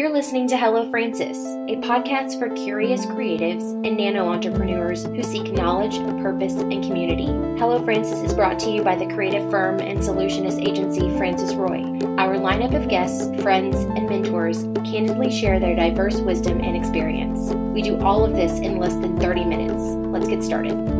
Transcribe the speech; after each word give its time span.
You're 0.00 0.08
listening 0.08 0.48
to 0.48 0.56
Hello 0.56 0.88
Francis, 0.88 1.36
a 1.36 1.76
podcast 1.76 2.38
for 2.38 2.48
curious 2.48 3.04
creatives 3.04 3.62
and 3.86 3.98
nano 3.98 4.28
entrepreneurs 4.28 5.04
who 5.04 5.22
seek 5.22 5.52
knowledge, 5.52 5.98
purpose, 6.22 6.54
and 6.54 6.82
community. 6.82 7.26
Hello 7.58 7.84
Francis 7.84 8.18
is 8.20 8.32
brought 8.32 8.58
to 8.60 8.70
you 8.70 8.82
by 8.82 8.96
the 8.96 9.04
creative 9.12 9.50
firm 9.50 9.78
and 9.78 9.98
solutionist 9.98 10.66
agency 10.66 11.14
Francis 11.18 11.52
Roy. 11.52 11.82
Our 12.16 12.36
lineup 12.36 12.74
of 12.74 12.88
guests, 12.88 13.28
friends, 13.42 13.76
and 13.76 14.08
mentors 14.08 14.62
candidly 14.90 15.30
share 15.30 15.60
their 15.60 15.76
diverse 15.76 16.16
wisdom 16.16 16.62
and 16.62 16.78
experience. 16.78 17.52
We 17.74 17.82
do 17.82 18.00
all 18.00 18.24
of 18.24 18.32
this 18.32 18.52
in 18.52 18.78
less 18.78 18.94
than 18.94 19.20
30 19.20 19.44
minutes. 19.44 19.82
Let's 19.82 20.28
get 20.28 20.42
started. 20.42 20.99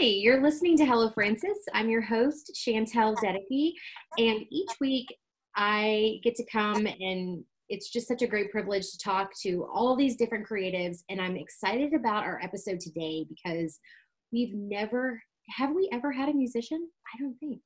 Hi, 0.00 0.06
you're 0.06 0.40
listening 0.40 0.78
to 0.78 0.86
Hello 0.86 1.10
Francis. 1.10 1.58
I'm 1.74 1.90
your 1.90 2.00
host, 2.00 2.52
Chantel 2.56 3.14
Dedeke, 3.16 3.74
and 4.16 4.46
each 4.50 4.70
week 4.80 5.14
I 5.56 6.20
get 6.24 6.34
to 6.36 6.46
come 6.50 6.86
and 6.86 7.44
it's 7.68 7.90
just 7.90 8.08
such 8.08 8.22
a 8.22 8.26
great 8.26 8.50
privilege 8.50 8.92
to 8.92 8.98
talk 8.98 9.28
to 9.42 9.68
all 9.70 9.94
these 9.94 10.16
different 10.16 10.48
creatives 10.48 11.00
and 11.10 11.20
I'm 11.20 11.36
excited 11.36 11.92
about 11.92 12.24
our 12.24 12.40
episode 12.42 12.80
today 12.80 13.26
because 13.28 13.78
we've 14.32 14.54
never 14.54 15.22
have 15.50 15.74
we 15.74 15.86
ever 15.92 16.10
had 16.10 16.30
a 16.30 16.34
musician? 16.34 16.88
I 17.14 17.22
don't 17.22 17.36
think. 17.38 17.60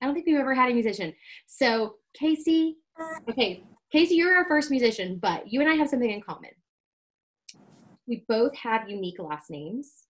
I 0.00 0.06
don't 0.06 0.14
think 0.14 0.26
we've 0.26 0.36
ever 0.36 0.54
had 0.54 0.70
a 0.70 0.74
musician. 0.74 1.12
So, 1.48 1.96
Casey, 2.14 2.76
okay, 3.28 3.64
Casey, 3.90 4.14
you're 4.14 4.36
our 4.36 4.46
first 4.46 4.70
musician, 4.70 5.18
but 5.20 5.52
you 5.52 5.60
and 5.60 5.68
I 5.68 5.74
have 5.74 5.88
something 5.88 6.08
in 6.08 6.22
common. 6.22 6.50
We 8.06 8.24
both 8.28 8.54
have 8.54 8.88
unique 8.88 9.18
last 9.18 9.50
names 9.50 10.04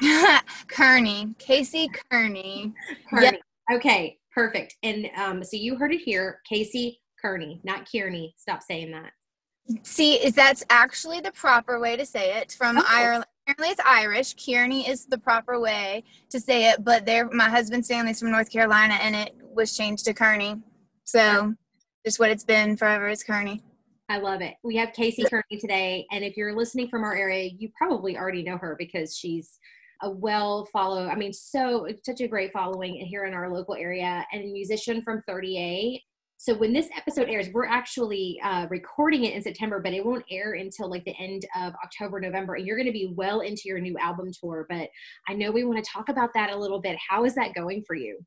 Kearney, 0.68 1.34
Casey 1.38 1.88
Kearney. 2.10 2.72
Kearney. 3.08 3.24
Yep. 3.24 3.40
Okay, 3.72 4.18
perfect. 4.34 4.76
And 4.82 5.10
um, 5.16 5.44
so 5.44 5.56
you 5.56 5.76
heard 5.76 5.92
it 5.92 6.00
here, 6.00 6.40
Casey 6.48 7.00
Kearney, 7.20 7.60
not 7.64 7.88
Kearney. 7.90 8.34
Stop 8.36 8.62
saying 8.62 8.90
that. 8.92 9.12
See, 9.82 10.14
is 10.14 10.34
that's 10.34 10.64
actually 10.70 11.20
the 11.20 11.32
proper 11.32 11.78
way 11.78 11.96
to 11.96 12.04
say 12.04 12.38
it 12.38 12.52
from 12.52 12.78
oh. 12.78 12.84
Ireland. 12.88 13.24
Apparently, 13.46 13.72
it's 13.72 13.80
Irish. 13.84 14.34
Kearney 14.34 14.88
is 14.88 15.06
the 15.06 15.18
proper 15.18 15.58
way 15.58 16.04
to 16.30 16.40
say 16.40 16.70
it, 16.70 16.84
but 16.84 17.04
there, 17.04 17.28
my 17.30 17.48
husband's 17.48 17.88
family's 17.88 18.20
from 18.20 18.30
North 18.30 18.50
Carolina, 18.50 18.94
and 18.94 19.14
it 19.14 19.34
was 19.40 19.76
changed 19.76 20.04
to 20.04 20.14
Kearney. 20.14 20.56
So, 21.04 21.54
just 22.04 22.20
what 22.20 22.30
it's 22.30 22.44
been 22.44 22.76
forever 22.76 23.08
is 23.08 23.24
Kearney. 23.24 23.62
I 24.08 24.18
love 24.18 24.40
it. 24.40 24.54
We 24.62 24.76
have 24.76 24.92
Casey 24.92 25.24
Kearney 25.24 25.58
today, 25.60 26.06
and 26.10 26.24
if 26.24 26.36
you're 26.36 26.56
listening 26.56 26.88
from 26.88 27.02
our 27.02 27.14
area, 27.14 27.50
you 27.56 27.70
probably 27.76 28.16
already 28.16 28.42
know 28.42 28.56
her 28.58 28.76
because 28.78 29.16
she's 29.16 29.58
a 30.02 30.10
well 30.10 30.66
follow 30.72 31.06
i 31.08 31.14
mean 31.14 31.32
so 31.32 31.86
such 32.04 32.20
a 32.20 32.28
great 32.28 32.52
following 32.52 32.94
here 32.94 33.24
in 33.24 33.34
our 33.34 33.52
local 33.52 33.74
area 33.74 34.24
and 34.32 34.42
a 34.42 34.52
musician 34.52 35.02
from 35.02 35.22
30A 35.28 36.00
so 36.36 36.54
when 36.54 36.72
this 36.72 36.88
episode 36.96 37.28
airs 37.28 37.48
we're 37.52 37.66
actually 37.66 38.40
uh, 38.42 38.66
recording 38.70 39.24
it 39.24 39.34
in 39.34 39.42
september 39.42 39.80
but 39.80 39.92
it 39.92 40.04
won't 40.04 40.24
air 40.30 40.54
until 40.54 40.88
like 40.88 41.04
the 41.04 41.14
end 41.18 41.44
of 41.56 41.72
october 41.84 42.20
november 42.20 42.54
and 42.54 42.66
you're 42.66 42.76
going 42.76 42.86
to 42.86 42.92
be 42.92 43.12
well 43.14 43.40
into 43.40 43.62
your 43.66 43.78
new 43.78 43.96
album 43.98 44.30
tour 44.38 44.66
but 44.68 44.88
i 45.28 45.34
know 45.34 45.50
we 45.50 45.64
want 45.64 45.82
to 45.82 45.90
talk 45.90 46.08
about 46.08 46.30
that 46.34 46.50
a 46.50 46.56
little 46.56 46.80
bit. 46.80 46.98
How 47.08 47.24
is 47.24 47.34
that 47.34 47.54
going 47.54 47.82
for 47.86 47.94
you? 47.94 48.18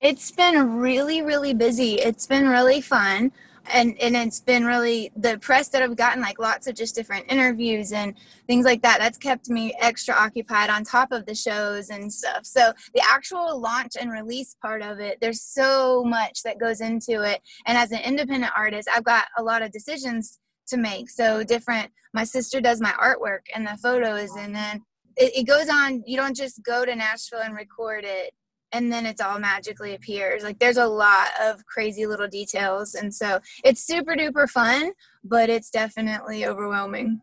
It's 0.00 0.30
been 0.30 0.76
really 0.76 1.22
really 1.22 1.54
busy. 1.54 1.94
It's 1.94 2.26
been 2.26 2.48
really 2.48 2.80
fun 2.80 3.32
and 3.72 3.96
and 4.00 4.16
it's 4.16 4.40
been 4.40 4.64
really 4.64 5.12
the 5.16 5.38
press 5.38 5.68
that 5.68 5.82
I've 5.82 5.96
gotten 5.96 6.22
like 6.22 6.38
lots 6.38 6.66
of 6.66 6.74
just 6.74 6.94
different 6.94 7.30
interviews 7.30 7.92
and 7.92 8.14
things 8.46 8.64
like 8.64 8.82
that 8.82 8.98
that's 8.98 9.18
kept 9.18 9.48
me 9.48 9.74
extra 9.80 10.14
occupied 10.14 10.70
on 10.70 10.84
top 10.84 11.12
of 11.12 11.26
the 11.26 11.34
shows 11.34 11.90
and 11.90 12.12
stuff. 12.12 12.44
So 12.44 12.72
the 12.94 13.02
actual 13.08 13.60
launch 13.60 13.92
and 14.00 14.10
release 14.10 14.56
part 14.60 14.82
of 14.82 15.00
it 15.00 15.18
there's 15.20 15.42
so 15.42 16.04
much 16.04 16.42
that 16.42 16.58
goes 16.58 16.80
into 16.80 17.22
it. 17.22 17.40
And 17.66 17.76
as 17.76 17.92
an 17.92 18.00
independent 18.00 18.52
artist 18.56 18.88
I've 18.94 19.04
got 19.04 19.26
a 19.38 19.42
lot 19.42 19.62
of 19.62 19.72
decisions 19.72 20.38
to 20.68 20.76
make. 20.76 21.10
So 21.10 21.44
different 21.44 21.90
my 22.12 22.24
sister 22.24 22.60
does 22.60 22.80
my 22.80 22.92
artwork 22.92 23.46
and 23.54 23.66
the 23.66 23.76
photos 23.82 24.30
and 24.36 24.54
then 24.54 24.82
it, 25.16 25.36
it 25.36 25.46
goes 25.46 25.68
on 25.68 26.02
you 26.06 26.16
don't 26.16 26.36
just 26.36 26.62
go 26.62 26.84
to 26.84 26.94
Nashville 26.94 27.40
and 27.40 27.54
record 27.54 28.04
it 28.04 28.34
and 28.76 28.92
then 28.92 29.06
it's 29.06 29.20
all 29.20 29.38
magically 29.38 29.94
appears. 29.94 30.42
Like 30.42 30.58
there's 30.58 30.76
a 30.76 30.86
lot 30.86 31.28
of 31.40 31.64
crazy 31.64 32.06
little 32.06 32.28
details. 32.28 32.94
And 32.94 33.12
so 33.12 33.40
it's 33.64 33.82
super 33.82 34.14
duper 34.14 34.48
fun, 34.48 34.92
but 35.24 35.48
it's 35.48 35.70
definitely 35.70 36.46
overwhelming. 36.46 37.22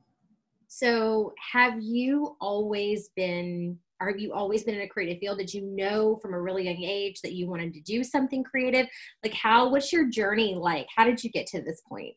So 0.67 1.33
have 1.51 1.79
you 1.79 2.35
always 2.41 3.09
been 3.15 3.77
or 4.01 4.07
have 4.07 4.19
you 4.19 4.33
always 4.33 4.63
been 4.63 4.75
in 4.75 4.81
a 4.81 4.87
creative 4.87 5.19
field? 5.19 5.37
Did 5.37 5.53
you 5.53 5.61
know 5.61 6.17
from 6.21 6.33
a 6.33 6.41
really 6.41 6.65
young 6.65 6.83
age 6.83 7.21
that 7.21 7.33
you 7.33 7.47
wanted 7.47 7.73
to 7.75 7.81
do 7.81 8.03
something 8.03 8.43
creative? 8.43 8.87
Like 9.23 9.33
how 9.33 9.69
what's 9.69 9.93
your 9.93 10.09
journey 10.09 10.55
like? 10.55 10.87
How 10.93 11.05
did 11.05 11.23
you 11.23 11.29
get 11.29 11.45
to 11.47 11.61
this 11.61 11.81
point? 11.87 12.15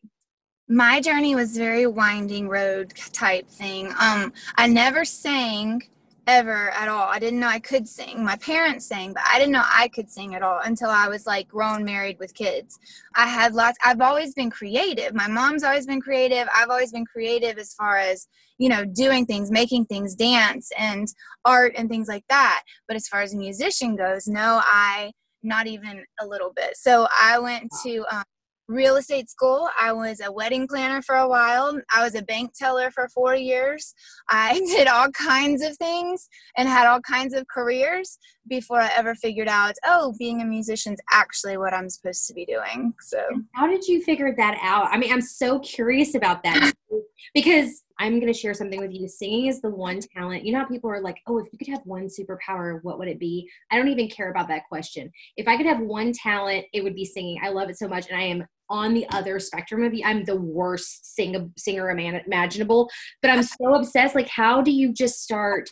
My 0.67 0.99
journey 0.99 1.35
was 1.35 1.55
very 1.55 1.85
winding 1.85 2.49
road 2.49 2.93
type 3.13 3.47
thing. 3.47 3.93
Um 3.99 4.33
I 4.55 4.65
never 4.65 5.05
sang 5.05 5.83
ever 6.27 6.69
at 6.71 6.89
all. 6.89 7.07
I 7.07 7.19
didn't 7.19 7.39
know 7.39 7.47
I 7.47 7.59
could 7.59 7.87
sing. 7.87 8.23
My 8.23 8.35
parents 8.35 8.85
sang, 8.85 9.13
but 9.13 9.23
I 9.31 9.39
didn't 9.39 9.53
know 9.53 9.63
I 9.65 9.87
could 9.87 10.11
sing 10.11 10.35
at 10.35 10.43
all 10.43 10.59
until 10.59 10.89
I 10.89 11.07
was 11.07 11.25
like 11.25 11.47
grown, 11.47 11.85
married 11.85 12.19
with 12.19 12.33
kids. 12.33 12.77
I 13.15 13.27
had 13.27 13.53
lots, 13.53 13.77
I've 13.83 14.01
always 14.01 14.33
been 14.33 14.49
creative. 14.49 15.15
My 15.15 15.27
mom's 15.27 15.63
always 15.63 15.87
been 15.87 16.01
creative. 16.01 16.47
I've 16.53 16.69
always 16.69 16.91
been 16.91 17.05
creative 17.05 17.57
as 17.57 17.73
far 17.73 17.97
as, 17.97 18.27
you 18.57 18.67
know, 18.67 18.83
doing 18.83 19.25
things, 19.25 19.49
making 19.49 19.85
things, 19.85 20.15
dance 20.15 20.69
and 20.77 21.07
art 21.45 21.73
and 21.77 21.89
things 21.89 22.09
like 22.09 22.25
that. 22.29 22.63
But 22.87 22.97
as 22.97 23.07
far 23.07 23.21
as 23.21 23.33
a 23.33 23.37
musician 23.37 23.95
goes, 23.95 24.27
no, 24.27 24.61
I, 24.63 25.11
not 25.43 25.67
even 25.67 26.03
a 26.19 26.27
little 26.27 26.51
bit. 26.53 26.75
So 26.75 27.07
I 27.21 27.39
went 27.39 27.71
to 27.83 28.05
um, 28.11 28.23
real 28.67 28.97
estate 28.97 29.29
school. 29.29 29.69
I 29.79 29.93
was 29.93 30.19
a 30.19 30.31
wedding 30.31 30.67
planner 30.67 31.01
for 31.01 31.15
a 31.15 31.27
while. 31.27 31.79
I 31.93 32.03
was 32.03 32.15
a 32.15 32.21
bank 32.21 32.51
teller 32.53 32.91
for 32.91 33.07
four 33.09 33.35
years. 33.35 33.93
I 34.29 34.59
did 34.75 34.87
all 34.87 35.09
kinds 35.11 35.63
of 35.63 35.77
things 35.77 36.27
and 36.57 36.67
had 36.67 36.87
all 36.87 37.01
kinds 37.01 37.33
of 37.33 37.47
careers 37.47 38.17
before 38.47 38.79
I 38.79 38.91
ever 38.95 39.15
figured 39.15 39.47
out, 39.47 39.75
oh, 39.85 40.13
being 40.17 40.41
a 40.41 40.45
musician 40.45 40.93
is 40.93 40.99
actually 41.11 41.57
what 41.57 41.73
I'm 41.73 41.89
supposed 41.89 42.27
to 42.27 42.33
be 42.33 42.45
doing. 42.45 42.93
So, 43.01 43.19
how 43.53 43.67
did 43.67 43.85
you 43.87 44.03
figure 44.03 44.33
that 44.37 44.57
out? 44.61 44.87
I 44.91 44.97
mean, 44.97 45.11
I'm 45.11 45.21
so 45.21 45.59
curious 45.59 46.15
about 46.15 46.43
that 46.43 46.73
because 47.33 47.83
I'm 47.99 48.19
going 48.19 48.31
to 48.31 48.37
share 48.37 48.53
something 48.53 48.79
with 48.79 48.93
you. 48.93 49.07
Singing 49.07 49.47
is 49.47 49.61
the 49.61 49.69
one 49.69 49.99
talent. 50.15 50.45
You 50.45 50.53
know 50.53 50.59
how 50.59 50.65
people 50.65 50.89
are 50.89 51.01
like, 51.01 51.17
oh, 51.27 51.39
if 51.39 51.47
you 51.51 51.57
could 51.57 51.67
have 51.67 51.81
one 51.85 52.07
superpower, 52.07 52.79
what 52.83 52.99
would 52.99 53.07
it 53.07 53.19
be? 53.19 53.49
I 53.71 53.77
don't 53.77 53.87
even 53.87 54.07
care 54.07 54.29
about 54.29 54.47
that 54.49 54.67
question. 54.69 55.11
If 55.35 55.47
I 55.47 55.57
could 55.57 55.65
have 55.65 55.79
one 55.79 56.13
talent, 56.13 56.65
it 56.73 56.83
would 56.83 56.95
be 56.95 57.05
singing. 57.05 57.39
I 57.43 57.49
love 57.49 57.69
it 57.69 57.77
so 57.77 57.87
much. 57.87 58.07
And 58.09 58.17
I 58.17 58.23
am 58.23 58.45
on 58.69 58.93
the 58.93 59.07
other 59.11 59.39
spectrum 59.39 59.83
of 59.83 59.93
you. 59.93 60.03
I'm 60.05 60.23
the 60.23 60.35
worst 60.35 61.15
sing- 61.15 61.53
singer 61.57 61.89
imaginable, 61.89 62.89
but 63.21 63.31
I'm 63.31 63.43
so 63.43 63.75
obsessed. 63.75 64.15
Like, 64.15 64.27
how 64.27 64.61
do 64.61 64.71
you 64.71 64.93
just 64.93 65.21
start, 65.23 65.69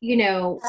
you 0.00 0.16
know, 0.16 0.60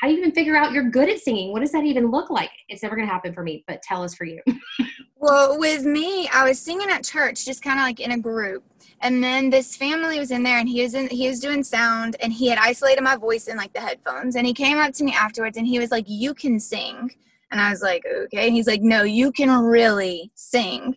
how 0.00 0.06
do 0.06 0.14
you 0.14 0.20
even 0.20 0.32
figure 0.32 0.56
out 0.56 0.72
you're 0.72 0.88
good 0.88 1.10
at 1.10 1.18
singing? 1.18 1.52
What 1.52 1.60
does 1.60 1.72
that 1.72 1.84
even 1.84 2.10
look 2.10 2.30
like? 2.30 2.50
It's 2.68 2.82
never 2.82 2.96
going 2.96 3.06
to 3.06 3.12
happen 3.12 3.34
for 3.34 3.42
me, 3.42 3.64
but 3.68 3.82
tell 3.82 4.02
us 4.02 4.14
for 4.14 4.24
you. 4.24 4.40
well, 5.16 5.58
with 5.58 5.84
me, 5.84 6.26
I 6.32 6.48
was 6.48 6.58
singing 6.58 6.88
at 6.90 7.04
church, 7.04 7.44
just 7.44 7.62
kind 7.62 7.78
of 7.78 7.84
like 7.84 8.00
in 8.00 8.12
a 8.12 8.18
group. 8.18 8.64
And 9.02 9.22
then 9.22 9.50
this 9.50 9.76
family 9.76 10.18
was 10.18 10.30
in 10.30 10.42
there 10.42 10.58
and 10.58 10.68
he 10.68 10.82
was 10.82 10.94
in 10.94 11.08
he 11.08 11.28
was 11.28 11.40
doing 11.40 11.62
sound 11.62 12.16
and 12.20 12.32
he 12.32 12.48
had 12.48 12.58
isolated 12.58 13.02
my 13.02 13.16
voice 13.16 13.46
in 13.46 13.56
like 13.56 13.72
the 13.72 13.80
headphones 13.80 14.36
and 14.36 14.46
he 14.46 14.52
came 14.52 14.76
up 14.76 14.92
to 14.94 15.04
me 15.04 15.12
afterwards 15.14 15.56
and 15.56 15.66
he 15.66 15.78
was 15.78 15.90
like, 15.90 16.04
You 16.06 16.34
can 16.34 16.60
sing. 16.60 17.10
And 17.50 17.60
I 17.60 17.70
was 17.70 17.82
like, 17.82 18.04
okay. 18.06 18.46
And 18.46 18.54
he's 18.54 18.66
like, 18.66 18.82
no, 18.82 19.02
you 19.02 19.32
can 19.32 19.50
really 19.50 20.30
sing. 20.34 20.96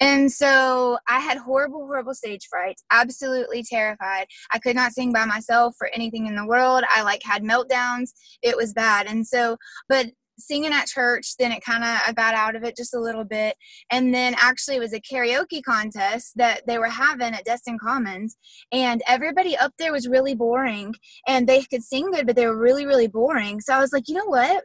And 0.00 0.30
so 0.30 0.98
I 1.08 1.20
had 1.20 1.38
horrible, 1.38 1.86
horrible 1.86 2.14
stage 2.14 2.46
fright, 2.48 2.80
absolutely 2.90 3.62
terrified. 3.62 4.26
I 4.52 4.58
could 4.58 4.76
not 4.76 4.92
sing 4.92 5.12
by 5.12 5.24
myself 5.24 5.74
for 5.78 5.88
anything 5.94 6.26
in 6.26 6.36
the 6.36 6.46
world. 6.46 6.84
I 6.94 7.02
like 7.02 7.22
had 7.22 7.42
meltdowns. 7.42 8.10
It 8.42 8.56
was 8.56 8.72
bad. 8.72 9.06
And 9.06 9.26
so, 9.26 9.56
but 9.88 10.06
singing 10.38 10.72
at 10.72 10.86
church 10.86 11.36
then 11.38 11.52
it 11.52 11.64
kind 11.64 11.84
of 11.84 12.00
i 12.06 12.12
got 12.12 12.34
out 12.34 12.56
of 12.56 12.64
it 12.64 12.76
just 12.76 12.94
a 12.94 13.00
little 13.00 13.24
bit 13.24 13.56
and 13.90 14.12
then 14.12 14.34
actually 14.40 14.76
it 14.76 14.80
was 14.80 14.92
a 14.92 15.00
karaoke 15.00 15.62
contest 15.62 16.32
that 16.36 16.62
they 16.66 16.78
were 16.78 16.88
having 16.88 17.32
at 17.34 17.44
destin 17.44 17.78
commons 17.78 18.36
and 18.72 19.02
everybody 19.06 19.56
up 19.56 19.72
there 19.78 19.92
was 19.92 20.08
really 20.08 20.34
boring 20.34 20.92
and 21.28 21.48
they 21.48 21.62
could 21.62 21.82
sing 21.82 22.10
good 22.10 22.26
but 22.26 22.36
they 22.36 22.46
were 22.46 22.58
really 22.58 22.86
really 22.86 23.06
boring 23.06 23.60
so 23.60 23.72
i 23.74 23.78
was 23.78 23.92
like 23.92 24.08
you 24.08 24.14
know 24.14 24.26
what 24.26 24.64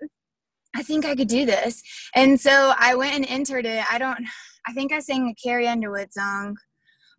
I 0.75 0.83
think 0.83 1.05
I 1.05 1.15
could 1.15 1.27
do 1.27 1.45
this. 1.45 1.81
And 2.15 2.39
so 2.39 2.73
I 2.77 2.95
went 2.95 3.15
and 3.15 3.25
entered 3.27 3.65
it. 3.65 3.83
I 3.91 3.97
don't, 3.97 4.19
I 4.67 4.73
think 4.73 4.91
I 4.91 4.99
sang 4.99 5.27
a 5.27 5.35
Carrie 5.41 5.67
Underwood 5.67 6.13
song, 6.13 6.57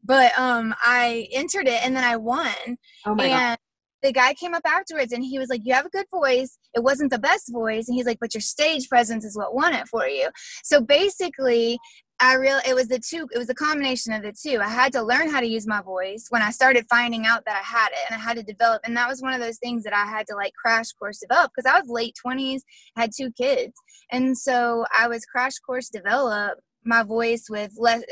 but 0.05 0.37
um, 0.39 0.75
I 0.83 1.29
entered 1.33 1.67
it 1.67 1.85
and 1.85 1.97
then 1.97 2.05
I 2.05 2.17
won. 2.17 2.79
Oh 3.07 3.15
my 3.15 3.25
and 3.25 3.33
God. 3.33 3.59
the 4.03 4.13
guy 4.13 4.35
came 4.35 4.55
up 4.55 4.63
afterwards 4.65 5.13
and 5.13 5.25
he 5.25 5.39
was 5.39 5.49
like, 5.49 5.63
You 5.65 5.75
have 5.75 5.87
a 5.87 5.91
good 5.91 6.07
voice. 6.13 6.59
It 6.75 6.83
wasn't 6.83 7.11
the 7.11 7.19
best 7.19 7.51
voice. 7.53 7.89
And 7.89 7.97
he's 7.97 8.07
like, 8.07 8.19
But 8.21 8.35
your 8.35 8.41
stage 8.41 8.89
presence 8.89 9.25
is 9.25 9.37
what 9.37 9.55
won 9.55 9.75
it 9.75 9.89
for 9.89 10.07
you. 10.07 10.29
So 10.63 10.81
basically, 10.81 11.79
I 12.21 12.35
real 12.35 12.61
it 12.67 12.75
was 12.75 12.89
the 12.89 12.99
two 12.99 13.27
it 13.33 13.39
was 13.39 13.49
a 13.49 13.55
combination 13.55 14.13
of 14.13 14.23
the 14.23 14.33
two. 14.33 14.61
I 14.61 14.69
had 14.69 14.93
to 14.93 15.03
learn 15.03 15.31
how 15.31 15.41
to 15.41 15.47
use 15.47 15.67
my 15.67 15.81
voice 15.81 16.27
when 16.29 16.43
I 16.43 16.51
started 16.51 16.85
finding 16.91 17.27
out 17.27 17.45
that 17.47 17.57
I 17.57 17.65
had 17.65 17.89
it 17.89 17.99
and 18.11 18.21
I 18.21 18.23
had 18.23 18.37
to 18.37 18.43
develop 18.43 18.83
and 18.85 18.97
that 18.97 19.09
was 19.09 19.23
one 19.23 19.33
of 19.33 19.41
those 19.41 19.59
things 19.59 19.85
that 19.85 19.95
I 19.95 20.05
had 20.05 20.27
to 20.29 20.37
like 20.37 20.53
crash 20.55 20.93
course 20.93 21.19
develop 21.19 21.53
because 21.55 21.71
I 21.71 21.81
was 21.81 21.89
late 21.89 22.15
20s, 22.25 22.61
had 22.97 23.11
two 23.17 23.33
kids. 23.33 23.73
And 24.13 24.37
so 24.37 24.85
I 24.97 25.09
was 25.09 25.25
crash 25.25 25.59
course 25.59 25.89
develop 25.89 26.59
my 26.85 27.03
voice 27.03 27.47
with 27.49 27.73
less 27.79 28.03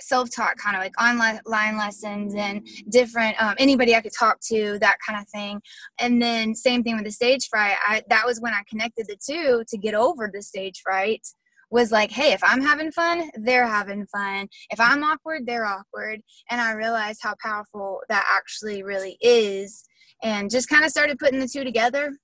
self-taught 0.00 0.56
kind 0.56 0.76
of 0.76 0.82
like 0.82 1.00
online 1.00 1.76
lessons 1.78 2.34
and 2.34 2.66
different 2.88 3.40
um, 3.40 3.54
anybody 3.58 3.94
i 3.94 4.00
could 4.00 4.12
talk 4.18 4.38
to 4.40 4.76
that 4.80 4.96
kind 5.06 5.20
of 5.20 5.28
thing 5.28 5.60
and 6.00 6.20
then 6.20 6.52
same 6.54 6.82
thing 6.82 6.96
with 6.96 7.04
the 7.04 7.12
stage 7.12 7.46
fright 7.48 7.76
I, 7.86 8.02
that 8.08 8.26
was 8.26 8.40
when 8.40 8.54
i 8.54 8.62
connected 8.68 9.06
the 9.06 9.16
two 9.24 9.62
to 9.68 9.78
get 9.78 9.94
over 9.94 10.28
the 10.32 10.42
stage 10.42 10.80
fright 10.82 11.24
was 11.74 11.90
like, 11.90 12.12
hey, 12.12 12.32
if 12.32 12.40
I'm 12.44 12.62
having 12.62 12.92
fun, 12.92 13.30
they're 13.34 13.66
having 13.66 14.06
fun. 14.06 14.46
If 14.70 14.78
I'm 14.78 15.02
awkward, 15.02 15.42
they're 15.44 15.66
awkward. 15.66 16.20
And 16.48 16.60
I 16.60 16.70
realized 16.70 17.18
how 17.20 17.34
powerful 17.42 18.00
that 18.08 18.24
actually 18.32 18.84
really 18.84 19.18
is. 19.20 19.82
And 20.22 20.52
just 20.52 20.68
kind 20.68 20.84
of 20.84 20.92
started 20.92 21.18
putting 21.18 21.40
the 21.40 21.48
two 21.48 21.64
together. 21.64 22.16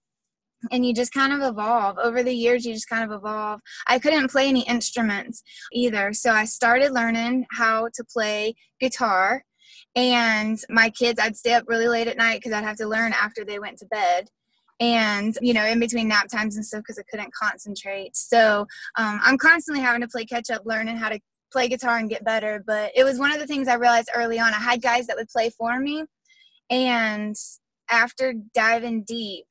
And 0.71 0.87
you 0.87 0.95
just 0.95 1.13
kind 1.13 1.33
of 1.33 1.41
evolve. 1.43 1.99
Over 1.99 2.23
the 2.23 2.33
years, 2.33 2.65
you 2.65 2.73
just 2.73 2.89
kind 2.89 3.03
of 3.03 3.11
evolve. 3.11 3.61
I 3.89 3.99
couldn't 3.99 4.31
play 4.31 4.49
any 4.49 4.63
instruments 4.69 5.43
either. 5.73 6.13
So 6.13 6.31
I 6.31 6.45
started 6.45 6.93
learning 6.93 7.47
how 7.51 7.89
to 7.95 8.05
play 8.05 8.55
guitar. 8.81 9.43
And 9.97 10.61
my 10.69 10.91
kids, 10.91 11.19
I'd 11.21 11.37
stay 11.37 11.55
up 11.55 11.65
really 11.67 11.89
late 11.89 12.07
at 12.07 12.17
night 12.17 12.39
because 12.39 12.53
I'd 12.53 12.63
have 12.63 12.77
to 12.77 12.87
learn 12.87 13.13
after 13.15 13.45
they 13.45 13.59
went 13.59 13.79
to 13.79 13.87
bed 13.87 14.29
and 14.81 15.37
you 15.43 15.53
know 15.53 15.65
in 15.67 15.79
between 15.79 16.09
nap 16.09 16.27
times 16.29 16.57
and 16.57 16.65
stuff 16.65 16.81
because 16.81 16.99
i 16.99 17.03
couldn't 17.11 17.33
concentrate. 17.35 18.17
So 18.17 18.67
um, 18.97 19.21
i'm 19.23 19.39
constantly 19.39 19.83
having 19.83 20.01
to 20.01 20.09
play 20.09 20.25
catch 20.25 20.51
up 20.51 20.63
learning 20.65 20.97
how 20.97 21.11
to 21.11 21.21
play 21.53 21.69
guitar 21.69 21.99
and 21.99 22.09
get 22.09 22.25
better 22.25 22.63
but 22.67 22.93
it 22.95 23.05
was 23.05 23.19
one 23.19 23.33
of 23.33 23.39
the 23.39 23.47
things 23.47 23.69
i 23.69 23.75
realized 23.75 24.09
early 24.15 24.39
on. 24.39 24.55
I 24.55 24.59
had 24.59 24.83
guys 24.83 25.07
that 25.07 25.17
would 25.17 25.29
play 25.29 25.51
for 25.51 25.79
me 25.79 26.05
and 26.71 27.37
after 27.91 28.35
diving 28.55 29.03
deep 29.03 29.47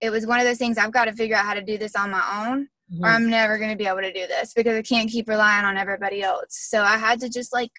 it 0.00 0.10
was 0.10 0.26
one 0.26 0.40
of 0.40 0.44
those 0.44 0.58
things 0.58 0.78
i've 0.78 0.92
got 0.92 1.06
to 1.06 1.12
figure 1.12 1.36
out 1.36 1.44
how 1.44 1.54
to 1.54 1.62
do 1.62 1.78
this 1.78 1.94
on 1.94 2.10
my 2.10 2.46
own 2.46 2.64
mm-hmm. 2.92 3.04
or 3.04 3.08
i'm 3.08 3.30
never 3.30 3.56
going 3.56 3.70
to 3.70 3.76
be 3.76 3.86
able 3.86 4.00
to 4.00 4.12
do 4.12 4.26
this 4.26 4.52
because 4.52 4.76
i 4.76 4.82
can't 4.82 5.10
keep 5.10 5.28
relying 5.28 5.64
on 5.64 5.76
everybody 5.76 6.22
else. 6.22 6.46
So 6.50 6.82
i 6.82 6.96
had 6.98 7.20
to 7.20 7.28
just 7.28 7.52
like 7.52 7.70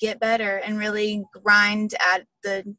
get 0.00 0.18
better 0.18 0.56
and 0.56 0.78
really 0.78 1.22
grind 1.44 1.94
at 2.12 2.26
the 2.42 2.74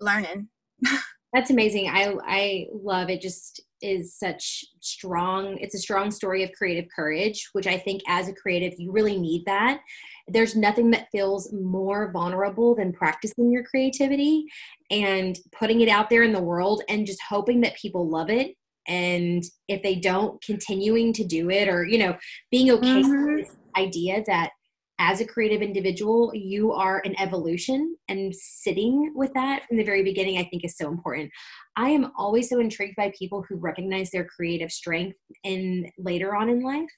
learning 0.00 0.48
That's 1.32 1.50
amazing. 1.50 1.88
I 1.88 2.14
I 2.24 2.66
love 2.72 3.10
it. 3.10 3.20
Just 3.20 3.60
is 3.80 4.14
such 4.14 4.64
strong. 4.80 5.56
It's 5.58 5.74
a 5.74 5.78
strong 5.78 6.10
story 6.10 6.42
of 6.42 6.50
creative 6.52 6.88
courage, 6.94 7.48
which 7.52 7.66
I 7.66 7.78
think 7.78 8.02
as 8.08 8.28
a 8.28 8.34
creative 8.34 8.74
you 8.78 8.90
really 8.92 9.18
need 9.18 9.44
that. 9.46 9.80
There's 10.26 10.56
nothing 10.56 10.90
that 10.90 11.08
feels 11.10 11.52
more 11.52 12.10
vulnerable 12.12 12.74
than 12.74 12.92
practicing 12.92 13.50
your 13.50 13.64
creativity 13.64 14.46
and 14.90 15.38
putting 15.52 15.80
it 15.80 15.88
out 15.88 16.10
there 16.10 16.22
in 16.22 16.32
the 16.32 16.42
world 16.42 16.82
and 16.88 17.06
just 17.06 17.20
hoping 17.28 17.60
that 17.60 17.76
people 17.76 18.08
love 18.08 18.30
it 18.30 18.56
and 18.88 19.44
if 19.68 19.82
they 19.82 19.94
don't 19.94 20.42
continuing 20.42 21.12
to 21.12 21.24
do 21.24 21.50
it 21.50 21.68
or 21.68 21.84
you 21.84 21.98
know 21.98 22.16
being 22.50 22.70
okay 22.70 23.02
mm-hmm. 23.02 23.34
with 23.34 23.46
this 23.46 23.56
idea 23.76 24.22
that 24.26 24.50
as 24.98 25.20
a 25.20 25.26
creative 25.26 25.62
individual, 25.62 26.32
you 26.34 26.72
are 26.72 27.00
an 27.04 27.18
evolution, 27.20 27.96
and 28.08 28.34
sitting 28.34 29.12
with 29.14 29.32
that 29.34 29.64
from 29.66 29.76
the 29.76 29.84
very 29.84 30.02
beginning, 30.02 30.38
I 30.38 30.44
think, 30.44 30.64
is 30.64 30.76
so 30.76 30.88
important. 30.88 31.30
I 31.76 31.90
am 31.90 32.10
always 32.16 32.48
so 32.48 32.58
intrigued 32.58 32.96
by 32.96 33.12
people 33.16 33.44
who 33.48 33.56
recognize 33.56 34.10
their 34.10 34.24
creative 34.24 34.72
strength 34.72 35.16
in 35.44 35.90
later 35.98 36.34
on 36.34 36.48
in 36.48 36.62
life. 36.62 36.90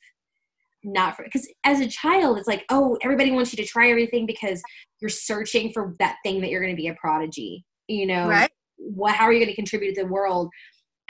Not 0.83 1.15
for 1.15 1.25
because 1.25 1.47
as 1.65 1.81
a 1.81 1.87
child, 1.87 2.39
it's 2.39 2.49
like, 2.49 2.65
oh, 2.71 2.97
everybody 3.03 3.33
wants 3.33 3.53
you 3.53 3.63
to 3.63 3.71
try 3.71 3.91
everything 3.91 4.25
because 4.25 4.63
you're 5.01 5.11
searching 5.11 5.71
for 5.75 5.95
that 5.99 6.17
thing 6.25 6.41
that 6.41 6.49
you're 6.49 6.63
going 6.63 6.75
to 6.75 6.83
be 6.83 6.89
a 6.89 6.95
prodigy. 6.95 7.67
You 7.87 8.07
know, 8.07 8.29
right? 8.29 8.51
What? 8.79 9.15
How 9.15 9.25
are 9.25 9.33
you 9.33 9.41
going 9.41 9.51
to 9.51 9.57
contribute 9.57 9.95
to 9.97 10.03
the 10.03 10.09
world? 10.09 10.49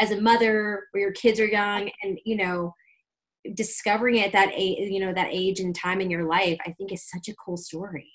As 0.00 0.10
a 0.10 0.20
mother, 0.20 0.86
where 0.90 1.02
your 1.02 1.12
kids 1.12 1.38
are 1.38 1.46
young, 1.46 1.88
and 2.02 2.18
you 2.24 2.36
know, 2.36 2.74
discovering 3.54 4.16
it 4.16 4.26
at 4.26 4.32
that 4.32 4.50
age, 4.54 4.90
you 4.90 5.00
know, 5.00 5.12
that 5.12 5.28
age 5.30 5.60
and 5.60 5.74
time 5.74 6.00
in 6.00 6.10
your 6.10 6.24
life, 6.24 6.58
I 6.66 6.72
think 6.72 6.92
is 6.92 7.08
such 7.08 7.28
a 7.28 7.34
cool 7.34 7.56
story. 7.56 8.10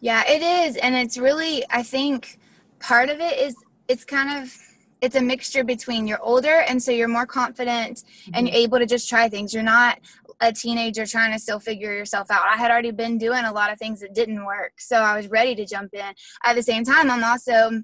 Yeah, 0.00 0.22
it 0.26 0.42
is. 0.42 0.76
And 0.76 0.94
it's 0.94 1.18
really, 1.18 1.64
I 1.70 1.82
think 1.82 2.38
part 2.80 3.08
of 3.08 3.20
it 3.20 3.38
is 3.38 3.54
it's 3.88 4.04
kind 4.04 4.42
of, 4.42 4.54
it's 5.00 5.16
a 5.16 5.20
mixture 5.20 5.64
between 5.64 6.06
you're 6.06 6.22
older 6.22 6.64
and 6.68 6.82
so 6.82 6.90
you're 6.90 7.08
more 7.08 7.26
confident 7.26 7.98
mm-hmm. 7.98 8.30
and 8.34 8.48
you're 8.48 8.56
able 8.56 8.78
to 8.78 8.86
just 8.86 9.08
try 9.08 9.28
things. 9.28 9.52
You're 9.52 9.62
not 9.62 9.98
a 10.40 10.52
teenager 10.52 11.06
trying 11.06 11.32
to 11.32 11.38
still 11.38 11.58
figure 11.58 11.94
yourself 11.94 12.30
out. 12.30 12.44
I 12.46 12.56
had 12.56 12.70
already 12.70 12.90
been 12.90 13.16
doing 13.18 13.44
a 13.44 13.52
lot 13.52 13.72
of 13.72 13.78
things 13.78 14.00
that 14.00 14.14
didn't 14.14 14.44
work. 14.44 14.72
So 14.78 14.96
I 14.96 15.16
was 15.16 15.28
ready 15.28 15.54
to 15.54 15.66
jump 15.66 15.94
in. 15.94 16.12
At 16.44 16.56
the 16.56 16.62
same 16.62 16.84
time, 16.84 17.10
I'm 17.10 17.24
also 17.24 17.82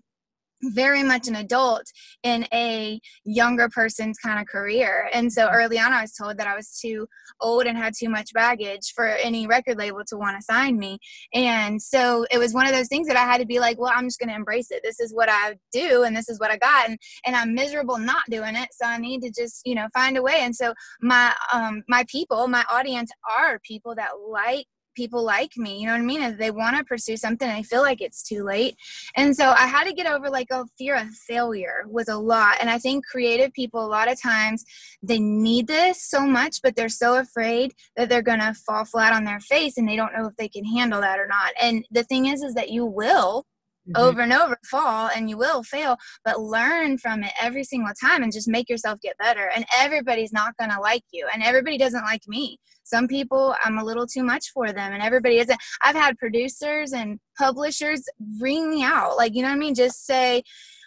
very 0.62 1.02
much 1.02 1.28
an 1.28 1.36
adult 1.36 1.84
in 2.22 2.46
a 2.52 3.00
younger 3.24 3.68
person's 3.68 4.18
kind 4.18 4.40
of 4.40 4.46
career. 4.46 5.08
And 5.12 5.32
so 5.32 5.48
early 5.50 5.78
on, 5.78 5.92
I 5.92 6.02
was 6.02 6.12
told 6.12 6.38
that 6.38 6.46
I 6.46 6.54
was 6.54 6.78
too 6.78 7.06
old 7.40 7.66
and 7.66 7.76
had 7.76 7.94
too 7.98 8.08
much 8.08 8.32
baggage 8.32 8.92
for 8.94 9.06
any 9.06 9.46
record 9.46 9.78
label 9.78 10.02
to 10.08 10.16
want 10.16 10.36
to 10.36 10.42
sign 10.42 10.78
me. 10.78 10.98
And 11.34 11.80
so 11.80 12.26
it 12.30 12.38
was 12.38 12.54
one 12.54 12.66
of 12.66 12.72
those 12.72 12.88
things 12.88 13.08
that 13.08 13.16
I 13.16 13.24
had 13.24 13.38
to 13.38 13.46
be 13.46 13.58
like, 13.58 13.78
well, 13.78 13.92
I'm 13.94 14.06
just 14.06 14.18
going 14.18 14.28
to 14.28 14.34
embrace 14.34 14.70
it. 14.70 14.82
This 14.82 15.00
is 15.00 15.14
what 15.14 15.28
I 15.30 15.56
do 15.72 16.04
and 16.04 16.16
this 16.16 16.28
is 16.28 16.38
what 16.38 16.50
I 16.50 16.58
got. 16.58 16.88
And, 16.88 16.98
and 17.26 17.36
I'm 17.36 17.54
miserable 17.54 17.98
not 17.98 18.22
doing 18.30 18.56
it. 18.56 18.68
So 18.72 18.86
I 18.86 18.98
need 18.98 19.22
to 19.22 19.30
just, 19.30 19.62
you 19.64 19.74
know, 19.74 19.88
find 19.94 20.16
a 20.16 20.22
way. 20.22 20.38
And 20.40 20.54
so 20.54 20.74
my, 21.00 21.34
um, 21.52 21.82
my 21.88 22.04
people, 22.08 22.48
my 22.48 22.64
audience 22.70 23.10
are 23.30 23.58
people 23.60 23.94
that 23.96 24.10
like 24.28 24.66
people 24.94 25.24
like 25.24 25.56
me 25.56 25.80
you 25.80 25.86
know 25.86 25.92
what 25.92 26.00
i 26.00 26.04
mean? 26.04 26.22
If 26.22 26.38
they 26.38 26.50
want 26.50 26.76
to 26.76 26.84
pursue 26.84 27.16
something 27.16 27.48
they 27.48 27.62
feel 27.62 27.82
like 27.82 28.00
it's 28.00 28.22
too 28.22 28.44
late. 28.44 28.76
And 29.16 29.34
so 29.36 29.50
i 29.50 29.66
had 29.66 29.84
to 29.84 29.92
get 29.92 30.06
over 30.06 30.28
like 30.28 30.48
a 30.50 30.64
fear 30.78 30.96
of 30.96 31.08
failure 31.10 31.84
was 31.88 32.08
a 32.08 32.16
lot. 32.16 32.56
And 32.60 32.68
i 32.68 32.78
think 32.78 33.06
creative 33.06 33.52
people 33.52 33.84
a 33.84 33.86
lot 33.86 34.10
of 34.10 34.20
times 34.20 34.64
they 35.02 35.18
need 35.18 35.66
this 35.66 36.02
so 36.02 36.26
much 36.26 36.60
but 36.62 36.76
they're 36.76 36.88
so 36.88 37.18
afraid 37.18 37.72
that 37.96 38.08
they're 38.08 38.22
to 38.42 38.54
fall 38.54 38.84
flat 38.84 39.12
on 39.12 39.24
their 39.24 39.40
face 39.40 39.76
and 39.76 39.88
they 39.88 39.96
don't 39.96 40.12
know 40.12 40.26
if 40.26 40.36
they 40.36 40.48
can 40.48 40.64
handle 40.64 41.00
that 41.00 41.18
or 41.18 41.26
not. 41.26 41.52
And 41.60 41.84
the 41.90 42.04
thing 42.04 42.26
is 42.26 42.42
is 42.42 42.54
that 42.54 42.70
you 42.70 42.84
will 42.84 43.46
Mm-hmm. 43.88 44.00
over 44.00 44.20
and 44.20 44.32
over 44.32 44.56
fall 44.64 45.10
and 45.12 45.28
you 45.28 45.36
will 45.36 45.64
fail 45.64 45.96
but 46.24 46.40
learn 46.40 46.98
from 46.98 47.24
it 47.24 47.32
every 47.40 47.64
single 47.64 47.92
time 48.00 48.22
and 48.22 48.32
just 48.32 48.46
make 48.46 48.68
yourself 48.68 49.00
get 49.00 49.18
better. 49.18 49.50
And 49.56 49.64
everybody's 49.76 50.32
not 50.32 50.56
going 50.56 50.70
to 50.70 50.78
like 50.78 51.02
you 51.12 51.26
and 51.34 51.42
everybody 51.42 51.78
doesn't 51.78 52.04
like 52.04 52.22
me. 52.28 52.58
Some 52.84 53.08
people 53.08 53.56
i'm 53.64 53.78
a 53.78 53.84
little 53.84 54.06
too 54.06 54.22
much 54.22 54.50
for 54.54 54.72
them 54.72 54.92
and 54.92 55.02
everybody 55.02 55.38
isn't. 55.38 55.58
I've 55.84 55.96
had 55.96 56.16
producers 56.16 56.92
and 56.92 57.18
publishers 57.36 58.04
ring 58.40 58.70
me 58.70 58.84
out 58.84 59.16
like 59.16 59.34
you 59.34 59.42
know 59.42 59.48
what 59.48 59.56
i 59.56 59.58
mean? 59.58 59.74
Just 59.74 60.06
say 60.06 60.44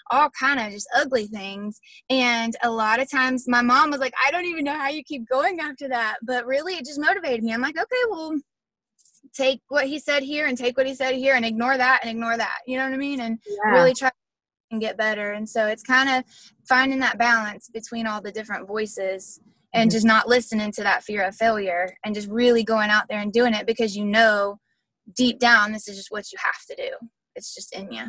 all 0.10 0.30
kind 0.40 0.62
of 0.62 0.72
just 0.72 0.88
ugly 0.96 1.28
things 1.28 1.82
and 2.10 2.56
a 2.64 2.70
lot 2.70 3.02
of 3.02 3.10
times 3.12 3.46
my 3.48 3.62
mom 3.62 3.90
was 3.90 4.00
like 4.00 4.14
i 4.24 4.30
don't 4.30 4.46
even 4.46 4.64
know 4.64 4.78
how 4.78 4.88
you 4.88 5.04
keep 5.04 5.28
going 5.28 5.60
after 5.60 5.88
that 5.90 6.18
but 6.22 6.46
really 6.46 6.76
it 6.76 6.86
just 6.86 7.00
motivated 7.00 7.44
me. 7.44 7.54
I'm 7.54 7.60
like 7.60 7.78
okay 7.78 8.04
well 8.10 8.40
take 9.36 9.62
what 9.68 9.88
he 9.88 10.00
said 10.00 10.24
here 10.24 10.48
and 10.48 10.58
take 10.58 10.78
what 10.78 10.88
he 10.88 10.96
said 10.96 11.16
here 11.16 11.36
and 11.36 11.46
ignore 11.46 11.78
that 11.78 12.00
and 12.02 12.10
ignore 12.10 12.38
that. 12.38 12.60
You 12.66 12.78
know 12.78 12.86
what 12.86 12.94
I 12.94 12.98
mean? 12.98 13.20
And 13.20 13.40
yeah. 13.48 13.72
really 13.72 13.94
try 13.94 14.12
and 14.72 14.82
get 14.82 14.98
better. 14.98 15.32
And 15.32 15.48
so 15.48 15.68
it's 15.68 15.84
kind 15.84 16.10
of 16.10 16.24
finding 16.68 17.00
that 17.00 17.18
balance 17.18 17.70
between 17.70 18.08
all 18.08 18.22
the 18.22 18.32
different 18.32 18.68
voices 18.68 19.40
and 19.74 19.90
mm-hmm. 19.90 19.96
just 19.96 20.06
not 20.06 20.28
listening 20.28 20.72
to 20.74 20.84
that 20.84 21.04
fear 21.04 21.24
of 21.24 21.36
failure 21.36 21.96
and 22.04 22.16
just 22.16 22.30
really 22.30 22.64
going 22.64 22.90
out 22.90 23.06
there 23.10 23.20
and 23.20 23.32
doing 23.32 23.54
it 23.54 23.68
because 23.68 23.96
you 23.96 24.06
know 24.06 24.58
deep 25.16 25.40
down 25.40 25.72
this 25.72 25.88
is 25.88 25.98
just 25.98 26.12
what 26.12 26.32
you 26.32 26.38
have 26.42 26.66
to 26.70 26.76
do. 26.76 26.92
It's 27.36 27.54
just 27.54 27.74
in 27.76 27.92
you. 27.92 28.06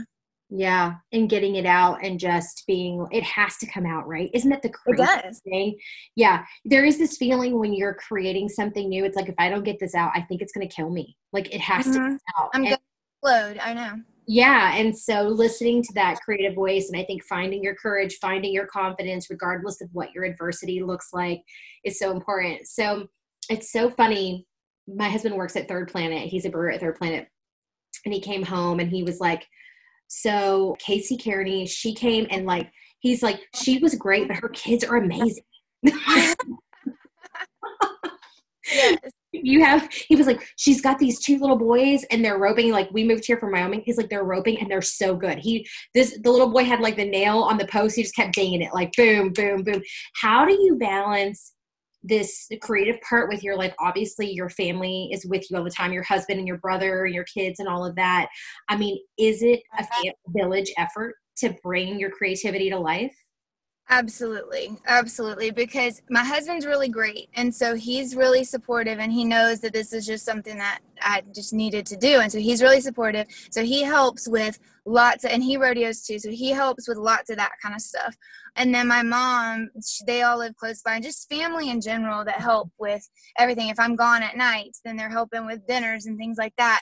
Yeah, 0.49 0.95
and 1.12 1.29
getting 1.29 1.57
it 1.57 1.67
out 1.67 2.05
and 2.05 2.21
just 2.21 2.62
being 2.69 3.05
it 3.11 3.25
has 3.25 3.57
to 3.57 3.67
come 3.67 3.85
out, 3.85 4.07
right? 4.07 4.31
Isn't 4.33 4.50
that 4.50 4.62
the 4.62 4.69
crazy 4.69 5.05
thing? 5.45 5.76
Yeah, 6.15 6.45
there 6.65 6.85
is 6.85 6.99
this 6.99 7.17
feeling 7.17 7.59
when 7.59 7.75
you're 7.75 7.95
creating 7.95 8.49
something 8.49 8.88
new. 8.88 9.05
It's 9.05 9.17
like 9.17 9.29
if 9.29 9.35
I 9.38 9.49
don't 9.49 9.65
get 9.65 9.81
this 9.81 9.97
out, 9.97 10.12
I 10.15 10.23
think 10.23 10.43
it's 10.43 10.53
going 10.53 10.67
to 10.67 10.73
kill 10.75 10.91
me. 10.91 11.17
Like 11.33 11.53
it 11.53 11.61
has 11.61 11.87
mm-hmm. 11.87 11.95
to 11.95 11.99
come 11.99 12.19
out. 12.38 12.50
I'm 12.55 12.62
going 12.62 12.76
to 12.76 12.81
explode. 13.25 13.59
I 13.59 13.75
know. 13.75 14.03
Yeah, 14.29 14.75
and 14.76 14.97
so 14.97 15.23
listening 15.23 15.83
to 15.83 15.93
that 15.95 16.21
creative 16.21 16.55
voice, 16.55 16.88
and 16.88 17.00
I 17.00 17.05
think 17.05 17.25
finding 17.25 17.62
your 17.62 17.75
courage, 17.75 18.19
finding 18.21 18.53
your 18.53 18.67
confidence, 18.67 19.31
regardless 19.31 19.81
of 19.81 19.88
what 19.93 20.12
your 20.12 20.25
adversity 20.25 20.83
looks 20.83 21.09
like, 21.12 21.43
is 21.85 21.99
so 21.99 22.12
important. 22.12 22.67
So 22.67 23.07
it's 23.49 23.73
so 23.73 23.91
funny. 23.91 24.47
My 24.88 25.09
husband 25.09 25.37
works 25.37 25.57
at 25.57 25.69
Third 25.69 25.88
Planet. 25.88 26.29
He's 26.29 26.45
a 26.45 26.50
brewer 26.50 26.71
at 26.71 26.81
Third 26.81 26.97
Planet, 26.97 27.26
and 28.05 28.15
he 28.15 28.21
came 28.21 28.45
home 28.45 28.79
and 28.79 28.91
he 28.91 29.03
was 29.03 29.19
like 29.21 29.45
so 30.08 30.76
Casey 30.78 31.16
Kearney, 31.16 31.66
she 31.66 31.94
came 31.94 32.26
and 32.30 32.46
like 32.46 32.70
he's 33.00 33.22
like 33.22 33.40
she 33.54 33.78
was 33.78 33.94
great, 33.94 34.28
but 34.28 34.36
her 34.38 34.48
kids 34.48 34.84
are 34.84 34.96
amazing. 34.96 35.44
yes. 35.82 36.36
You 39.32 39.62
have 39.62 39.92
he 39.92 40.16
was 40.16 40.26
like, 40.26 40.42
she's 40.56 40.80
got 40.80 40.98
these 40.98 41.20
two 41.20 41.36
little 41.36 41.58
boys 41.58 42.04
and 42.10 42.25
they're 42.25 42.38
roping, 42.38 42.72
like 42.72 42.90
we 42.90 43.04
moved 43.04 43.26
here 43.26 43.36
from 43.36 43.52
Wyoming. 43.52 43.82
He's 43.84 43.98
like, 43.98 44.08
they're 44.08 44.25
roping 44.25 44.58
and 44.58 44.70
they're 44.70 44.80
so 44.80 45.14
good. 45.14 45.38
He 45.38 45.68
this 45.94 46.18
the 46.22 46.30
little 46.30 46.50
boy 46.50 46.64
had 46.64 46.80
like 46.80 46.96
the 46.96 47.04
nail 47.04 47.40
on 47.40 47.58
the 47.58 47.66
post, 47.66 47.96
he 47.96 48.02
just 48.02 48.14
kept 48.14 48.34
banging 48.34 48.62
it, 48.62 48.72
like 48.72 48.92
boom, 48.96 49.34
boom, 49.34 49.62
boom. 49.62 49.82
How 50.22 50.46
do 50.46 50.54
you 50.54 50.76
balance 50.76 51.52
this 52.06 52.48
creative 52.62 53.00
part 53.00 53.28
with 53.28 53.42
your 53.42 53.56
like 53.56 53.75
obviously 53.80 54.30
your 54.30 54.48
family 54.48 55.08
is 55.12 55.26
with 55.26 55.50
you 55.50 55.56
all 55.56 55.64
the 55.64 55.70
time 55.70 55.92
your 55.92 56.02
husband 56.02 56.38
and 56.38 56.48
your 56.48 56.58
brother 56.58 57.04
and 57.04 57.14
your 57.14 57.25
kids 57.25 57.58
and 57.58 57.68
all 57.68 57.84
of 57.84 57.94
that 57.96 58.28
i 58.68 58.76
mean 58.76 58.98
is 59.18 59.42
it 59.42 59.60
a 59.78 59.82
uh-huh. 59.82 60.12
village 60.28 60.72
effort 60.78 61.14
to 61.36 61.54
bring 61.62 61.98
your 61.98 62.10
creativity 62.10 62.70
to 62.70 62.78
life 62.78 63.14
Absolutely. 63.88 64.76
Absolutely. 64.86 65.50
Because 65.52 66.02
my 66.10 66.25
husband's 66.25 66.66
really 66.66 66.88
great. 66.88 67.28
And 67.34 67.54
so 67.54 67.76
he's 67.76 68.16
really 68.16 68.42
supportive 68.42 68.98
and 68.98 69.12
he 69.12 69.25
knows 69.25 69.60
that 69.60 69.72
this 69.72 69.92
is 69.92 70.04
just 70.04 70.25
something 70.25 70.58
that 70.58 70.80
I 71.00 71.22
just 71.32 71.52
needed 71.52 71.86
to 71.86 71.96
do. 71.96 72.20
And 72.20 72.30
so 72.30 72.38
he's 72.38 72.62
really 72.62 72.80
supportive. 72.80 73.28
So 73.50 73.62
he 73.62 73.82
helps 73.82 74.26
with 74.26 74.58
lots 74.87 75.25
of, 75.25 75.33
and 75.33 75.43
he 75.43 75.57
rodeos 75.57 76.02
too. 76.02 76.19
So 76.19 76.31
he 76.31 76.50
helps 76.50 76.88
with 76.88 76.97
lots 76.97 77.28
of 77.28 77.37
that 77.37 77.52
kind 77.62 77.75
of 77.75 77.81
stuff. 77.81 78.16
And 78.55 78.75
then 78.75 78.88
my 78.88 79.02
mom, 79.02 79.69
they 80.07 80.23
all 80.23 80.38
live 80.38 80.57
close 80.57 80.81
by 80.81 80.95
and 80.95 81.05
just 81.05 81.28
family 81.28 81.69
in 81.69 81.81
general 81.81 82.25
that 82.25 82.37
help 82.37 82.71
with 82.78 83.07
everything. 83.38 83.69
If 83.69 83.78
I'm 83.78 83.97
gone 83.97 84.23
at 84.23 84.37
night, 84.37 84.76
then 84.85 84.97
they're 84.97 85.11
helping 85.11 85.45
with 85.45 85.66
dinners 85.66 86.07
and 86.07 86.16
things 86.16 86.38
like 86.38 86.55
that 86.57 86.81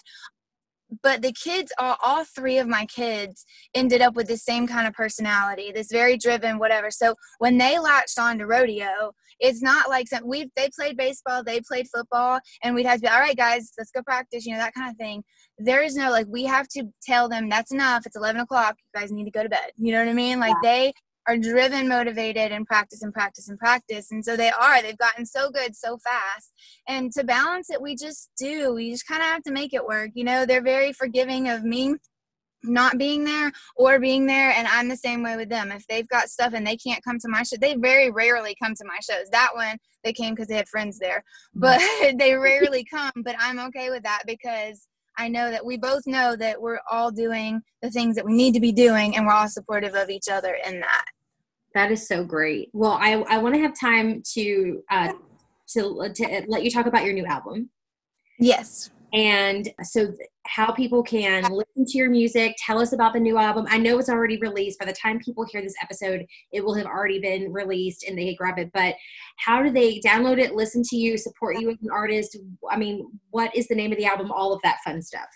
but 1.03 1.23
the 1.23 1.33
kids 1.33 1.73
all, 1.79 1.97
all 2.03 2.25
three 2.25 2.59
of 2.59 2.69
my 2.69 2.87
kids 2.87 3.45
ended 3.75 4.01
up 4.01 4.15
with 4.15 4.29
the 4.29 4.37
same 4.37 4.67
kind 4.67 4.87
of 4.87 4.95
personality 4.95 5.73
this 5.73 5.91
very 5.91 6.17
driven 6.17 6.59
whatever. 6.59 6.91
So 6.91 7.15
when 7.39 7.59
they 7.59 7.79
latched 7.79 8.19
on 8.19 8.39
to 8.39 8.47
rodeo 8.47 9.13
it's 9.41 9.63
not 9.63 9.89
like 9.89 10.09
some, 10.09 10.27
we 10.27 10.51
they 10.57 10.69
played 10.75 10.97
baseball 10.97 11.43
they 11.43 11.61
played 11.61 11.89
football 11.93 12.39
and 12.63 12.75
we'd 12.75 12.87
have 12.87 12.97
to 12.97 13.03
be 13.03 13.09
all 13.09 13.21
right 13.21 13.37
guys 13.37 13.73
let's 13.79 13.91
go 13.91 14.03
practice 14.03 14.47
you 14.47 14.53
know 14.53 14.59
that 14.59 14.75
kind 14.75 14.91
of 14.91 14.97
thing. 14.97 15.23
There 15.59 15.83
is 15.83 15.97
no 15.97 16.11
like 16.11 16.27
we 16.29 16.45
have 16.45 16.69
to 16.69 16.85
tell 17.03 17.29
them 17.29 17.49
that's 17.49 17.73
enough 17.73 18.07
it's 18.07 18.17
11 18.17 18.41
o'clock 18.41 18.77
you 18.79 19.01
guys 19.01 19.13
need 19.13 19.25
to 19.25 19.31
go 19.31 19.43
to 19.43 19.49
bed 19.49 19.71
you 19.77 19.93
know 19.93 19.99
what 20.01 20.09
i 20.09 20.15
mean? 20.15 20.41
Like 20.41 20.55
yeah. 20.63 20.71
they 20.71 20.93
are 21.27 21.37
driven, 21.37 21.89
motivated, 21.89 22.53
and 22.53 22.67
practice 22.67 23.03
and 23.03 23.13
practice 23.13 23.49
and 23.49 23.59
practice. 23.59 24.11
And 24.11 24.25
so 24.25 24.37
they 24.37 24.51
are. 24.51 24.83
They've 24.83 24.99
gotten 24.99 25.25
so 25.25 25.51
good 25.51 25.75
so 25.75 25.99
fast. 25.99 26.53
And 26.89 27.13
to 27.13 27.25
balance 27.25 27.71
it, 27.71 27.81
we 27.81 27.97
just 27.97 28.31
do. 28.39 28.75
We 28.75 28.91
just 28.91 29.07
kind 29.07 29.23
of 29.23 29.29
have 29.29 29.43
to 29.45 29.53
make 29.53 29.73
it 29.75 29.87
work. 29.87 30.11
You 30.15 30.25
know, 30.25 30.47
they're 30.47 30.63
very 30.63 30.93
forgiving 30.93 31.49
of 31.49 31.65
me 31.65 31.95
not 32.67 32.97
being 32.97 33.25
there 33.25 33.53
or 33.77 33.99
being 33.99 34.25
there 34.25 34.51
and 34.53 34.67
i'm 34.69 34.89
the 34.89 34.97
same 34.97 35.23
way 35.23 35.37
with 35.37 35.51
them 35.51 35.71
if 35.71 35.87
they've 35.87 36.09
got 36.09 36.31
stuff 36.31 36.55
and 36.55 36.67
they 36.67 36.79
can't 36.79 37.05
come 37.05 37.19
to 37.19 37.29
my 37.29 37.43
show 37.43 37.57
they 37.61 37.75
very 37.75 38.11
rarely 38.11 38.57
come 38.63 38.75
to 38.75 38.87
my 38.87 38.99
shows 39.03 39.29
that 39.31 39.51
one 39.55 39.77
they 40.03 40.15
came 40.15 40.35
because 40.35 40.49
they 40.49 40.57
had 40.57 40.67
friends 40.67 40.99
there 40.99 41.23
mm-hmm. 41.55 41.61
but 41.61 42.17
they 42.19 42.33
rarely 42.33 42.83
come 42.83 43.13
but 43.17 43.37
i'm 43.39 43.59
okay 43.59 43.91
with 43.91 44.03
that 44.03 44.23
because 44.27 44.89
I 45.17 45.29
know 45.29 45.51
that 45.51 45.65
we 45.65 45.77
both 45.77 46.07
know 46.07 46.35
that 46.37 46.61
we're 46.61 46.81
all 46.91 47.11
doing 47.11 47.63
the 47.83 47.91
things 47.91 48.17
that 48.17 48.25
we 48.25 48.33
need 48.33 48.55
to 48.55 48.61
be 48.61 48.73
doing 48.73 49.17
and 49.17 49.25
we're 49.25 49.33
all 49.33 49.49
supportive 49.49 49.95
of 49.95 50.11
each 50.11 50.29
other 50.29 50.59
in 50.67 50.81
that. 50.81 51.05
That 51.75 51.91
is 51.91 52.07
so 52.07 52.25
great. 52.25 52.71
Well, 52.73 52.99
I, 53.01 53.13
I 53.29 53.39
want 53.39 53.55
to 53.57 53.61
have 53.61 53.79
time 53.79 54.23
to 54.35 54.83
uh, 54.91 55.13
to 55.71 56.13
to 56.15 56.45
let 56.47 56.65
you 56.65 56.71
talk 56.71 56.87
about 56.87 57.05
your 57.05 57.15
new 57.15 57.27
album. 57.27 57.71
Yes. 58.39 58.91
And 59.13 59.69
so, 59.85 60.13
how 60.45 60.73
people 60.73 61.03
can 61.03 61.45
listen 61.45 61.85
to 61.87 61.99
your 61.99 62.11
music, 62.11 62.57
tell 62.59 62.81
us 62.81 62.93
about 62.93 63.13
the 63.13 63.21
new 63.21 63.39
album. 63.39 63.65
I 63.69 63.79
know 63.79 63.99
it's 63.99 64.09
already 64.09 64.39
released. 64.39 64.81
By 64.81 64.87
the 64.87 64.93
time 64.93 65.21
people 65.21 65.47
hear 65.47 65.63
this 65.63 65.77
episode, 65.81 66.27
it 66.53 66.65
will 66.65 66.75
have 66.75 66.87
already 66.87 67.21
been 67.21 67.53
released 67.53 68.05
and 68.05 68.19
they 68.19 68.25
can 68.27 68.35
grab 68.35 68.59
it. 68.59 68.71
But 68.75 68.97
how 69.39 69.63
do 69.63 69.71
they 69.71 70.01
download 70.01 70.41
it, 70.41 70.55
listen 70.55 70.83
to 70.83 70.97
you, 70.97 71.17
support 71.17 71.61
you 71.61 71.71
as 71.71 71.77
an 71.81 71.91
artist? 71.93 72.37
I 72.69 72.77
mean, 72.77 73.07
what 73.31 73.55
is 73.55 73.69
the 73.69 73.77
name 73.77 73.93
of 73.93 73.99
the 73.99 74.07
album? 74.07 74.33
All 74.33 74.53
of 74.53 74.61
that 74.63 74.79
fun 74.85 75.01
stuff. 75.01 75.29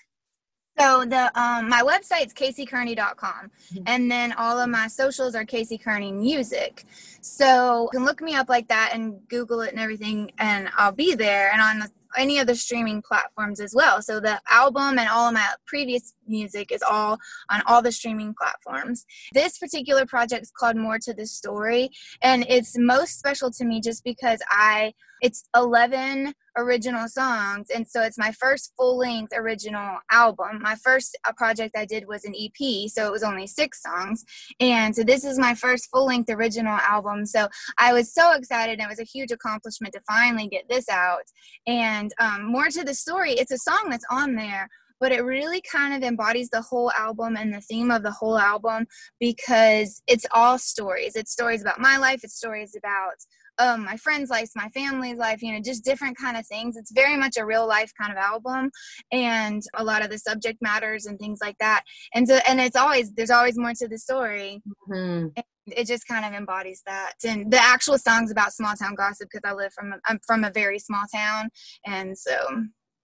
So 0.78 1.04
the 1.04 1.30
um, 1.40 1.68
my 1.68 1.82
website's 1.82 2.32
caseykearney.com, 2.34 3.50
mm-hmm. 3.74 3.82
and 3.86 4.10
then 4.10 4.32
all 4.32 4.58
of 4.58 4.68
my 4.68 4.86
socials 4.86 5.34
are 5.34 5.44
Casey 5.44 5.78
Kearney 5.78 6.12
Music. 6.12 6.84
So 7.20 7.88
you 7.92 7.98
can 7.98 8.04
look 8.04 8.20
me 8.20 8.34
up 8.34 8.48
like 8.48 8.68
that 8.68 8.90
and 8.92 9.20
Google 9.28 9.60
it 9.62 9.70
and 9.70 9.80
everything, 9.80 10.30
and 10.38 10.70
I'll 10.76 10.92
be 10.92 11.14
there. 11.14 11.50
And 11.52 11.60
on 11.60 11.78
the 11.80 11.90
any 12.16 12.38
of 12.38 12.46
the 12.46 12.54
streaming 12.54 13.02
platforms 13.02 13.60
as 13.60 13.74
well. 13.74 14.00
So 14.02 14.20
the 14.20 14.40
album 14.48 14.98
and 14.98 15.08
all 15.08 15.28
of 15.28 15.34
my 15.34 15.46
previous 15.66 16.14
music 16.28 16.72
is 16.72 16.82
all 16.82 17.18
on 17.50 17.62
all 17.66 17.82
the 17.82 17.92
streaming 17.92 18.34
platforms. 18.38 19.04
This 19.32 19.58
particular 19.58 20.06
project 20.06 20.42
is 20.42 20.50
called 20.50 20.76
More 20.76 20.98
to 21.00 21.14
the 21.14 21.26
Story, 21.26 21.90
and 22.22 22.44
it's 22.48 22.76
most 22.78 23.18
special 23.18 23.50
to 23.52 23.64
me 23.64 23.80
just 23.80 24.04
because 24.04 24.40
I 24.50 24.92
it's 25.20 25.44
11 25.56 26.32
original 26.56 27.08
songs 27.08 27.68
and 27.74 27.86
so 27.86 28.02
it's 28.02 28.18
my 28.18 28.32
first 28.32 28.72
full-length 28.76 29.32
original 29.36 29.98
album. 30.10 30.60
My 30.60 30.74
first 30.76 31.16
uh, 31.26 31.32
project 31.32 31.76
i 31.76 31.84
did 31.84 32.06
was 32.08 32.24
an 32.24 32.34
ep 32.36 32.88
so 32.90 33.06
it 33.06 33.12
was 33.12 33.22
only 33.22 33.46
six 33.46 33.82
songs 33.82 34.24
and 34.58 34.94
so 34.94 35.02
this 35.02 35.24
is 35.24 35.38
my 35.38 35.54
first 35.54 35.88
full-length 35.90 36.30
original 36.30 36.78
album. 36.78 37.26
So 37.26 37.48
i 37.78 37.92
was 37.92 38.12
so 38.12 38.32
excited 38.34 38.78
and 38.78 38.82
it 38.82 38.88
was 38.88 39.00
a 39.00 39.04
huge 39.04 39.30
accomplishment 39.30 39.94
to 39.94 40.00
finally 40.06 40.48
get 40.48 40.68
this 40.68 40.88
out. 40.88 41.24
And 41.66 42.12
um, 42.20 42.44
more 42.50 42.68
to 42.68 42.84
the 42.84 42.94
story 42.94 43.32
it's 43.32 43.52
a 43.52 43.58
song 43.58 43.88
that's 43.90 44.06
on 44.10 44.34
there 44.34 44.68
but 45.00 45.12
it 45.12 45.24
really 45.24 45.60
kind 45.60 45.94
of 45.94 46.06
embodies 46.06 46.50
the 46.50 46.62
whole 46.62 46.90
album 46.92 47.36
and 47.36 47.52
the 47.52 47.60
theme 47.60 47.90
of 47.90 48.02
the 48.02 48.10
whole 48.10 48.38
album 48.38 48.86
because 49.20 50.02
it's 50.06 50.26
all 50.32 50.58
stories. 50.58 51.16
It's 51.16 51.32
stories 51.32 51.62
about 51.62 51.80
my 51.80 51.96
life, 51.96 52.20
it's 52.24 52.36
stories 52.36 52.74
about 52.76 53.16
um, 53.58 53.84
my 53.84 53.96
friends' 53.96 54.30
life, 54.30 54.50
my 54.54 54.68
family's 54.68 55.18
life, 55.18 55.42
you 55.42 55.52
know, 55.52 55.60
just 55.60 55.84
different 55.84 56.16
kind 56.16 56.36
of 56.36 56.46
things. 56.46 56.76
It's 56.76 56.92
very 56.92 57.16
much 57.16 57.36
a 57.36 57.44
real 57.44 57.66
life 57.66 57.92
kind 58.00 58.12
of 58.12 58.18
album, 58.18 58.70
and 59.12 59.62
a 59.74 59.84
lot 59.84 60.04
of 60.04 60.10
the 60.10 60.18
subject 60.18 60.58
matters 60.62 61.06
and 61.06 61.18
things 61.18 61.40
like 61.42 61.56
that. 61.58 61.82
And 62.14 62.28
so, 62.28 62.38
and 62.48 62.60
it's 62.60 62.76
always 62.76 63.12
there's 63.12 63.30
always 63.30 63.58
more 63.58 63.74
to 63.74 63.88
the 63.88 63.98
story. 63.98 64.62
Mm-hmm. 64.88 65.40
It 65.66 65.86
just 65.86 66.06
kind 66.06 66.24
of 66.24 66.32
embodies 66.32 66.82
that. 66.86 67.14
And 67.26 67.50
the 67.50 67.62
actual 67.62 67.98
songs 67.98 68.30
about 68.30 68.54
small 68.54 68.74
town 68.74 68.94
gossip 68.94 69.28
because 69.30 69.48
I 69.48 69.54
live 69.54 69.72
from 69.74 69.92
a, 69.92 69.96
I'm 70.06 70.18
from 70.26 70.44
a 70.44 70.50
very 70.50 70.78
small 70.78 71.04
town, 71.12 71.50
and 71.84 72.16
so 72.16 72.36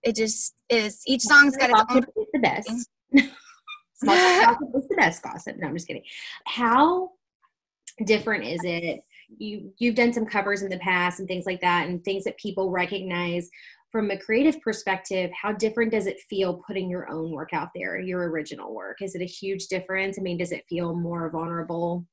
it 0.04 0.16
just 0.16 0.54
is. 0.68 1.02
Each 1.06 1.22
song's 1.22 1.56
got 1.56 1.70
its 1.70 1.82
own. 1.90 2.04
It's 2.16 2.30
the 2.32 2.38
best. 2.40 2.88
gossip 4.04 4.68
is 4.74 4.88
the 4.88 4.96
best 4.96 5.22
gossip. 5.22 5.56
No, 5.58 5.68
I'm 5.68 5.74
just 5.74 5.86
kidding. 5.86 6.04
How 6.46 7.10
different 8.04 8.44
is 8.44 8.60
it? 8.64 9.00
you 9.38 9.72
you've 9.78 9.94
done 9.94 10.12
some 10.12 10.26
covers 10.26 10.62
in 10.62 10.70
the 10.70 10.78
past 10.78 11.18
and 11.18 11.28
things 11.28 11.46
like 11.46 11.60
that 11.60 11.88
and 11.88 12.02
things 12.04 12.24
that 12.24 12.38
people 12.38 12.70
recognize 12.70 13.48
from 13.90 14.10
a 14.10 14.18
creative 14.18 14.60
perspective 14.60 15.30
how 15.40 15.52
different 15.52 15.92
does 15.92 16.06
it 16.06 16.20
feel 16.28 16.62
putting 16.66 16.90
your 16.90 17.10
own 17.10 17.30
work 17.30 17.50
out 17.52 17.68
there 17.74 17.98
your 18.00 18.28
original 18.30 18.74
work 18.74 18.98
is 19.00 19.14
it 19.14 19.22
a 19.22 19.26
huge 19.26 19.66
difference 19.66 20.18
i 20.18 20.22
mean 20.22 20.38
does 20.38 20.52
it 20.52 20.64
feel 20.68 20.94
more 20.94 21.30
vulnerable 21.30 22.06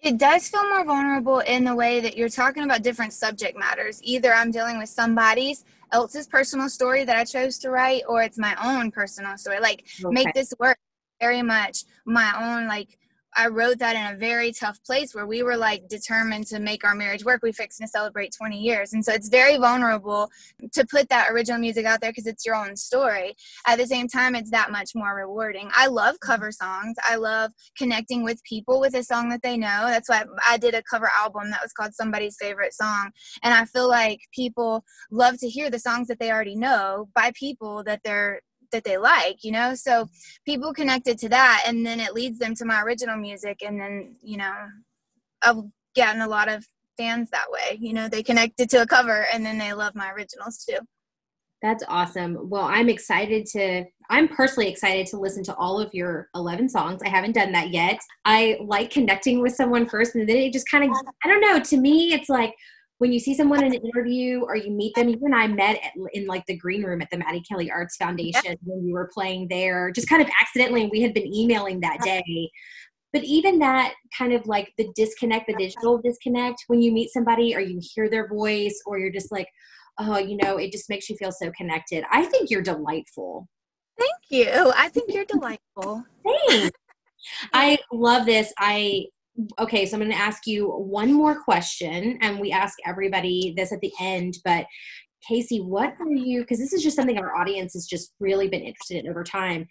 it 0.00 0.16
does 0.16 0.48
feel 0.48 0.62
more 0.68 0.84
vulnerable 0.84 1.40
in 1.40 1.64
the 1.64 1.74
way 1.74 2.00
that 2.00 2.16
you're 2.16 2.28
talking 2.28 2.62
about 2.62 2.82
different 2.82 3.12
subject 3.12 3.58
matters 3.58 4.00
either 4.02 4.32
i'm 4.32 4.50
dealing 4.50 4.78
with 4.78 4.88
somebody's 4.88 5.64
else's 5.92 6.26
personal 6.26 6.68
story 6.68 7.04
that 7.04 7.16
i 7.16 7.24
chose 7.24 7.58
to 7.58 7.70
write 7.70 8.02
or 8.08 8.22
it's 8.22 8.38
my 8.38 8.54
own 8.62 8.90
personal 8.90 9.36
story 9.36 9.60
like 9.60 9.84
okay. 10.04 10.12
make 10.12 10.32
this 10.34 10.52
work 10.58 10.78
very 11.20 11.42
much 11.42 11.84
my 12.04 12.56
own 12.56 12.66
like 12.66 12.97
I 13.36 13.48
wrote 13.48 13.78
that 13.78 13.96
in 13.96 14.14
a 14.14 14.18
very 14.18 14.52
tough 14.52 14.82
place 14.84 15.14
where 15.14 15.26
we 15.26 15.42
were 15.42 15.56
like 15.56 15.88
determined 15.88 16.46
to 16.48 16.58
make 16.58 16.84
our 16.84 16.94
marriage 16.94 17.24
work. 17.24 17.40
We 17.42 17.52
fixed 17.52 17.80
to 17.80 17.88
celebrate 17.88 18.34
20 18.36 18.58
years. 18.58 18.92
And 18.92 19.04
so 19.04 19.12
it's 19.12 19.28
very 19.28 19.58
vulnerable 19.58 20.30
to 20.72 20.86
put 20.86 21.08
that 21.10 21.30
original 21.30 21.60
music 21.60 21.86
out 21.86 22.00
there 22.00 22.10
because 22.10 22.26
it's 22.26 22.46
your 22.46 22.54
own 22.54 22.76
story. 22.76 23.36
At 23.66 23.78
the 23.78 23.86
same 23.86 24.08
time, 24.08 24.34
it's 24.34 24.50
that 24.50 24.70
much 24.70 24.90
more 24.94 25.14
rewarding. 25.14 25.70
I 25.74 25.86
love 25.86 26.20
cover 26.20 26.50
songs. 26.50 26.96
I 27.08 27.16
love 27.16 27.52
connecting 27.76 28.24
with 28.24 28.42
people 28.44 28.80
with 28.80 28.94
a 28.94 29.04
song 29.04 29.28
that 29.30 29.42
they 29.42 29.56
know. 29.56 29.86
That's 29.86 30.08
why 30.08 30.24
I 30.48 30.56
did 30.56 30.74
a 30.74 30.82
cover 30.82 31.10
album 31.18 31.50
that 31.50 31.62
was 31.62 31.72
called 31.72 31.94
Somebody's 31.94 32.36
Favorite 32.40 32.74
Song. 32.74 33.10
And 33.42 33.54
I 33.54 33.64
feel 33.66 33.88
like 33.88 34.20
people 34.34 34.84
love 35.10 35.38
to 35.38 35.48
hear 35.48 35.70
the 35.70 35.78
songs 35.78 36.08
that 36.08 36.18
they 36.18 36.30
already 36.30 36.56
know 36.56 37.08
by 37.14 37.32
people 37.34 37.84
that 37.84 38.00
they're 38.04 38.40
that 38.72 38.84
they 38.84 38.98
like 38.98 39.44
you 39.44 39.52
know? 39.52 39.74
So 39.74 40.08
people 40.44 40.72
connected 40.72 41.18
to 41.18 41.28
that 41.30 41.64
and 41.66 41.84
then 41.84 42.00
it 42.00 42.14
leads 42.14 42.38
them 42.38 42.54
to 42.56 42.64
my 42.64 42.82
original 42.82 43.16
music 43.16 43.62
and 43.62 43.80
then 43.80 44.16
you 44.22 44.36
know 44.36 44.54
i've 45.42 45.56
gotten 45.96 46.20
a 46.22 46.28
lot 46.28 46.48
of 46.48 46.66
fans 46.96 47.30
that 47.30 47.46
way. 47.50 47.78
You 47.80 47.92
know 47.92 48.08
they 48.08 48.22
connected 48.22 48.68
to 48.70 48.82
a 48.82 48.86
cover 48.86 49.26
and 49.32 49.44
then 49.46 49.58
they 49.58 49.72
love 49.72 49.94
my 49.94 50.10
originals 50.10 50.64
too. 50.64 50.78
That's 51.62 51.84
awesome. 51.88 52.48
Well 52.50 52.64
i'm 52.64 52.88
excited 52.88 53.46
to 53.46 53.84
i'm 54.10 54.28
personally 54.28 54.68
excited 54.68 55.06
to 55.08 55.18
listen 55.18 55.42
to 55.44 55.54
all 55.56 55.80
of 55.80 55.92
your 55.94 56.28
11 56.34 56.68
songs. 56.68 57.00
I 57.04 57.08
haven't 57.08 57.34
done 57.34 57.52
that 57.52 57.70
yet. 57.70 57.98
I 58.24 58.58
like 58.64 58.90
connecting 58.90 59.40
with 59.40 59.54
someone 59.54 59.88
first 59.88 60.14
and 60.14 60.28
then 60.28 60.36
it 60.36 60.52
just 60.52 60.70
kind 60.70 60.84
of 60.84 60.90
i 61.24 61.28
don't 61.28 61.40
know 61.40 61.60
to 61.60 61.76
me 61.76 62.12
it's 62.12 62.28
like 62.28 62.54
when 62.98 63.12
you 63.12 63.20
see 63.20 63.34
someone 63.34 63.62
in 63.62 63.74
an 63.74 63.80
interview 63.80 64.42
or 64.42 64.56
you 64.56 64.70
meet 64.70 64.94
them, 64.94 65.08
you 65.08 65.18
and 65.22 65.34
I 65.34 65.46
met 65.46 65.76
at, 65.84 65.92
in 66.12 66.26
like 66.26 66.44
the 66.46 66.56
green 66.56 66.82
room 66.82 67.00
at 67.00 67.10
the 67.10 67.18
Mattie 67.18 67.42
Kelly 67.48 67.70
Arts 67.70 67.96
Foundation 67.96 68.42
yeah. 68.44 68.54
when 68.64 68.84
we 68.84 68.92
were 68.92 69.08
playing 69.12 69.46
there, 69.48 69.90
just 69.92 70.08
kind 70.08 70.20
of 70.20 70.28
accidentally. 70.40 70.88
We 70.90 71.00
had 71.00 71.14
been 71.14 71.32
emailing 71.32 71.80
that 71.80 72.00
day. 72.02 72.50
But 73.12 73.24
even 73.24 73.58
that 73.60 73.94
kind 74.16 74.32
of 74.32 74.46
like 74.46 74.72
the 74.76 74.90
disconnect, 74.94 75.46
the 75.46 75.54
digital 75.54 75.98
disconnect, 75.98 76.64
when 76.66 76.82
you 76.82 76.92
meet 76.92 77.10
somebody 77.10 77.54
or 77.54 77.60
you 77.60 77.80
hear 77.94 78.10
their 78.10 78.28
voice 78.28 78.82
or 78.84 78.98
you're 78.98 79.12
just 79.12 79.32
like, 79.32 79.48
oh, 79.98 80.18
you 80.18 80.36
know, 80.36 80.56
it 80.58 80.72
just 80.72 80.90
makes 80.90 81.08
you 81.08 81.16
feel 81.16 81.32
so 81.32 81.50
connected. 81.56 82.04
I 82.10 82.24
think 82.24 82.50
you're 82.50 82.62
delightful. 82.62 83.48
Thank 83.98 84.10
you. 84.28 84.72
I 84.76 84.88
think 84.88 85.12
you're 85.12 85.24
delightful. 85.24 86.04
Thanks. 86.24 86.70
I 87.52 87.78
love 87.92 88.26
this. 88.26 88.52
I 88.58 89.06
okay, 89.58 89.86
so 89.86 89.94
I'm 89.94 90.00
going 90.00 90.10
to 90.10 90.18
ask 90.18 90.46
you 90.46 90.68
one 90.68 91.12
more 91.12 91.42
question, 91.42 92.18
and 92.20 92.40
we 92.40 92.50
ask 92.50 92.76
everybody 92.86 93.54
this 93.56 93.72
at 93.72 93.80
the 93.80 93.92
end. 94.00 94.38
But 94.44 94.66
Casey, 95.26 95.60
what 95.60 95.94
are 96.00 96.12
you? 96.12 96.40
Because 96.40 96.58
this 96.58 96.72
is 96.72 96.82
just 96.82 96.96
something 96.96 97.18
our 97.18 97.36
audience 97.36 97.74
has 97.74 97.86
just 97.86 98.12
really 98.20 98.48
been 98.48 98.62
interested 98.62 99.04
in 99.04 99.10
over 99.10 99.24
time. 99.24 99.66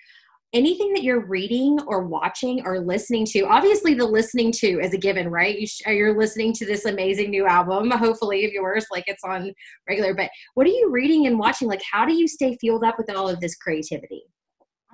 Anything 0.53 0.93
that 0.93 1.03
you're 1.03 1.25
reading 1.25 1.77
or 1.87 2.07
watching 2.07 2.65
or 2.65 2.79
listening 2.79 3.25
to, 3.25 3.41
obviously 3.41 3.93
the 3.93 4.05
listening 4.05 4.51
to 4.53 4.79
is 4.79 4.93
a 4.93 4.97
given, 4.97 5.29
right? 5.29 5.59
You 5.59 5.67
sh- 5.67 5.81
you're 5.87 6.17
listening 6.17 6.53
to 6.53 6.65
this 6.65 6.85
amazing 6.85 7.31
new 7.31 7.45
album, 7.45 7.91
hopefully 7.91 8.45
of 8.45 8.53
yours, 8.53 8.85
like 8.89 9.03
it's 9.07 9.23
on 9.25 9.53
regular. 9.89 10.13
But 10.13 10.29
what 10.53 10.65
are 10.65 10.71
you 10.71 10.89
reading 10.89 11.27
and 11.27 11.37
watching? 11.37 11.67
Like, 11.67 11.81
how 11.91 12.05
do 12.05 12.13
you 12.13 12.29
stay 12.29 12.55
fueled 12.55 12.85
up 12.85 12.97
with 12.97 13.13
all 13.13 13.27
of 13.27 13.41
this 13.41 13.55
creativity? 13.55 14.23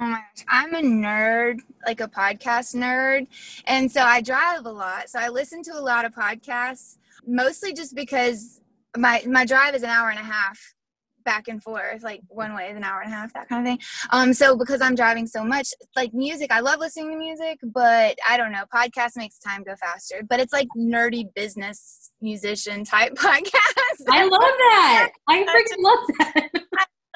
Oh 0.03 0.07
my 0.07 0.19
gosh, 0.35 0.45
I'm 0.49 0.75
a 0.75 0.81
nerd, 0.81 1.59
like 1.85 2.01
a 2.01 2.09
podcast 2.09 2.75
nerd. 2.75 3.25
And 3.67 3.89
so 3.89 4.01
I 4.01 4.19
drive 4.19 4.65
a 4.65 4.69
lot. 4.69 5.07
So 5.07 5.17
I 5.17 5.29
listen 5.29 5.63
to 5.63 5.71
a 5.71 5.79
lot 5.79 6.03
of 6.03 6.13
podcasts, 6.13 6.97
mostly 7.25 7.71
just 7.71 7.95
because 7.95 8.59
my 8.97 9.23
my 9.25 9.45
drive 9.45 9.75
is 9.75 9.83
an 9.83 9.89
hour 9.89 10.09
and 10.09 10.19
a 10.19 10.23
half 10.23 10.59
back 11.23 11.47
and 11.47 11.63
forth, 11.63 12.03
like 12.03 12.19
one 12.27 12.53
way 12.53 12.67
is 12.67 12.75
an 12.75 12.83
hour 12.83 12.99
and 12.99 13.13
a 13.13 13.15
half, 13.15 13.31
that 13.31 13.47
kind 13.47 13.65
of 13.65 13.71
thing. 13.71 13.79
Um, 14.11 14.33
so 14.33 14.57
because 14.57 14.81
I'm 14.81 14.93
driving 14.93 15.25
so 15.25 15.45
much, 15.45 15.69
like 15.95 16.13
music, 16.13 16.51
I 16.51 16.59
love 16.59 16.81
listening 16.81 17.11
to 17.11 17.17
music, 17.17 17.59
but 17.63 18.17
I 18.27 18.35
don't 18.35 18.51
know, 18.51 18.65
podcast 18.75 19.15
makes 19.15 19.39
time 19.39 19.63
go 19.63 19.77
faster. 19.77 20.21
But 20.29 20.41
it's 20.41 20.51
like 20.51 20.67
nerdy 20.77 21.33
business 21.33 22.11
musician 22.19 22.83
type 22.83 23.13
podcast. 23.15 24.03
I 24.09 24.23
love 24.25 24.41
that. 24.41 25.11
I 25.29 25.43
freaking 25.43 25.81
love 25.81 26.07
that 26.17 26.63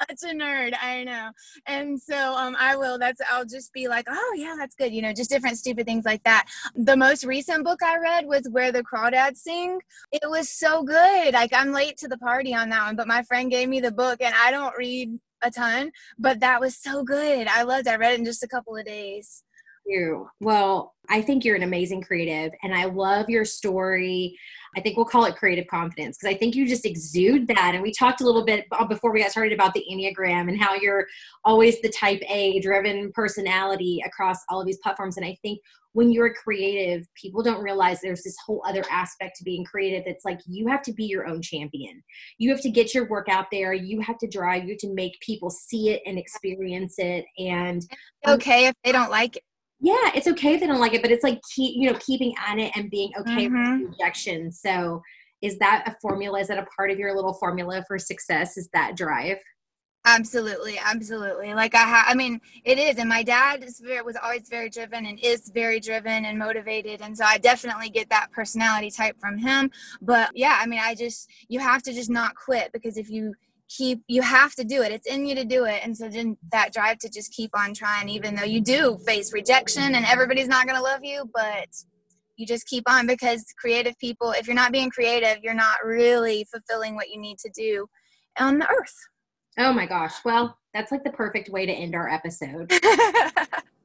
such 0.00 0.30
a 0.30 0.34
nerd. 0.34 0.74
I 0.80 1.04
know. 1.04 1.30
And 1.66 2.00
so 2.00 2.34
um, 2.34 2.56
I 2.58 2.76
will, 2.76 2.98
that's, 2.98 3.20
I'll 3.30 3.44
just 3.44 3.72
be 3.72 3.88
like, 3.88 4.06
oh, 4.08 4.34
yeah, 4.36 4.54
that's 4.58 4.74
good. 4.74 4.92
You 4.92 5.02
know, 5.02 5.12
just 5.12 5.30
different 5.30 5.58
stupid 5.58 5.86
things 5.86 6.04
like 6.04 6.22
that. 6.24 6.46
The 6.74 6.96
most 6.96 7.24
recent 7.24 7.64
book 7.64 7.82
I 7.82 7.98
read 7.98 8.26
was 8.26 8.48
Where 8.50 8.72
the 8.72 8.82
Crawdads 8.82 9.38
Sing. 9.38 9.78
It 10.12 10.28
was 10.28 10.48
so 10.48 10.82
good. 10.82 11.34
Like, 11.34 11.52
I'm 11.52 11.72
late 11.72 11.96
to 11.98 12.08
the 12.08 12.18
party 12.18 12.54
on 12.54 12.68
that 12.70 12.86
one, 12.86 12.96
but 12.96 13.08
my 13.08 13.22
friend 13.22 13.50
gave 13.50 13.68
me 13.68 13.80
the 13.80 13.92
book 13.92 14.20
and 14.20 14.34
I 14.34 14.50
don't 14.50 14.76
read 14.76 15.18
a 15.42 15.50
ton, 15.50 15.92
but 16.18 16.40
that 16.40 16.60
was 16.60 16.76
so 16.76 17.04
good. 17.04 17.46
I 17.46 17.62
loved 17.62 17.86
it. 17.86 17.90
I 17.90 17.96
read 17.96 18.14
it 18.14 18.18
in 18.18 18.24
just 18.24 18.42
a 18.42 18.48
couple 18.48 18.76
of 18.76 18.84
days 18.84 19.44
you. 19.88 20.28
Well, 20.40 20.94
I 21.10 21.22
think 21.22 21.44
you're 21.44 21.56
an 21.56 21.62
amazing 21.62 22.02
creative 22.02 22.52
and 22.62 22.74
I 22.74 22.84
love 22.84 23.30
your 23.30 23.44
story. 23.44 24.38
I 24.76 24.80
think 24.80 24.96
we'll 24.96 25.06
call 25.06 25.24
it 25.24 25.36
creative 25.36 25.66
confidence 25.66 26.18
because 26.18 26.34
I 26.34 26.38
think 26.38 26.54
you 26.54 26.68
just 26.68 26.84
exude 26.84 27.48
that. 27.48 27.72
And 27.74 27.82
we 27.82 27.92
talked 27.92 28.20
a 28.20 28.24
little 28.24 28.44
bit 28.44 28.66
before 28.88 29.12
we 29.12 29.22
got 29.22 29.30
started 29.30 29.54
about 29.54 29.72
the 29.72 29.84
Enneagram 29.90 30.48
and 30.48 30.60
how 30.60 30.74
you're 30.74 31.06
always 31.44 31.80
the 31.80 31.88
type 31.88 32.20
A 32.28 32.60
driven 32.60 33.10
personality 33.14 34.02
across 34.04 34.38
all 34.50 34.60
of 34.60 34.66
these 34.66 34.78
platforms. 34.82 35.16
And 35.16 35.24
I 35.24 35.36
think 35.40 35.60
when 35.92 36.12
you're 36.12 36.34
creative, 36.34 37.06
people 37.20 37.42
don't 37.42 37.62
realize 37.62 38.00
there's 38.00 38.22
this 38.22 38.36
whole 38.44 38.62
other 38.66 38.84
aspect 38.90 39.36
to 39.38 39.44
being 39.44 39.64
creative. 39.64 40.02
It's 40.06 40.24
like 40.24 40.38
you 40.46 40.68
have 40.68 40.82
to 40.82 40.92
be 40.92 41.04
your 41.04 41.26
own 41.26 41.40
champion. 41.40 42.02
You 42.36 42.50
have 42.50 42.60
to 42.60 42.70
get 42.70 42.94
your 42.94 43.08
work 43.08 43.28
out 43.30 43.46
there. 43.50 43.72
You 43.72 44.00
have 44.00 44.18
to 44.18 44.28
drive. 44.28 44.64
You 44.64 44.70
have 44.70 44.78
to 44.80 44.94
make 44.94 45.18
people 45.20 45.50
see 45.50 45.88
it 45.88 46.02
and 46.04 46.18
experience 46.18 46.96
it. 46.98 47.24
And 47.38 47.82
okay 48.26 48.66
if 48.66 48.74
they 48.84 48.92
don't 48.92 49.10
like 49.10 49.36
it 49.36 49.42
yeah 49.80 50.10
it's 50.14 50.26
okay 50.26 50.54
if 50.54 50.60
they 50.60 50.66
don't 50.66 50.80
like 50.80 50.94
it 50.94 51.02
but 51.02 51.10
it's 51.10 51.24
like 51.24 51.40
keep 51.54 51.76
you 51.76 51.90
know 51.90 51.98
keeping 52.00 52.34
on 52.48 52.58
it 52.58 52.72
and 52.76 52.90
being 52.90 53.10
okay 53.18 53.46
mm-hmm. 53.46 53.82
with 53.82 53.90
rejection. 53.90 54.50
So 54.50 55.02
is 55.40 55.58
that 55.58 55.84
a 55.86 55.96
formula? 56.00 56.40
Is 56.40 56.48
that 56.48 56.58
a 56.58 56.66
part 56.76 56.90
of 56.90 56.98
your 56.98 57.14
little 57.14 57.34
formula 57.34 57.84
for 57.86 57.98
success 57.98 58.56
is 58.56 58.68
that 58.72 58.96
drive? 58.96 59.38
Absolutely 60.04 60.78
absolutely. 60.82 61.54
Like 61.54 61.74
i 61.74 61.82
ha- 61.82 62.06
i 62.08 62.14
mean 62.14 62.40
it 62.64 62.78
is 62.78 62.96
and 62.96 63.08
my 63.08 63.22
dad 63.22 63.62
is 63.62 63.80
very, 63.80 64.00
was 64.02 64.16
always 64.16 64.48
very 64.48 64.70
driven 64.70 65.06
and 65.06 65.18
is 65.20 65.50
very 65.50 65.80
driven 65.80 66.24
and 66.24 66.38
motivated 66.38 67.02
and 67.02 67.16
so 67.16 67.24
i 67.24 67.36
definitely 67.36 67.90
get 67.90 68.08
that 68.08 68.30
personality 68.32 68.90
type 68.90 69.16
from 69.20 69.38
him. 69.38 69.70
But 70.00 70.30
yeah 70.34 70.58
i 70.60 70.66
mean 70.66 70.80
i 70.82 70.94
just 70.94 71.28
you 71.48 71.60
have 71.60 71.82
to 71.82 71.92
just 71.92 72.10
not 72.10 72.34
quit 72.34 72.72
because 72.72 72.96
if 72.96 73.10
you 73.10 73.34
keep 73.68 74.02
you 74.08 74.22
have 74.22 74.54
to 74.54 74.64
do 74.64 74.82
it. 74.82 74.92
It's 74.92 75.06
in 75.06 75.26
you 75.26 75.34
to 75.34 75.44
do 75.44 75.64
it. 75.64 75.80
And 75.82 75.96
so 75.96 76.08
then 76.08 76.36
that 76.52 76.72
drive 76.72 76.98
to 76.98 77.08
just 77.08 77.32
keep 77.32 77.50
on 77.56 77.74
trying 77.74 78.08
even 78.08 78.34
though 78.34 78.44
you 78.44 78.60
do 78.60 78.98
face 79.06 79.32
rejection 79.32 79.94
and 79.94 80.04
everybody's 80.06 80.48
not 80.48 80.66
going 80.66 80.76
to 80.76 80.82
love 80.82 81.00
you 81.02 81.28
but 81.34 81.68
you 82.36 82.46
just 82.46 82.66
keep 82.66 82.84
on 82.88 83.06
because 83.06 83.44
creative 83.58 83.98
people 83.98 84.30
if 84.32 84.46
you're 84.46 84.54
not 84.54 84.72
being 84.72 84.90
creative 84.90 85.38
you're 85.42 85.54
not 85.54 85.84
really 85.84 86.46
fulfilling 86.50 86.94
what 86.94 87.10
you 87.10 87.20
need 87.20 87.38
to 87.38 87.50
do 87.54 87.86
on 88.38 88.58
the 88.58 88.68
earth 88.68 88.94
oh 89.58 89.72
my 89.72 89.86
gosh 89.86 90.14
well 90.24 90.56
that's 90.74 90.92
like 90.92 91.04
the 91.04 91.10
perfect 91.10 91.48
way 91.48 91.66
to 91.66 91.72
end 91.72 91.94
our 91.94 92.08
episode 92.08 92.72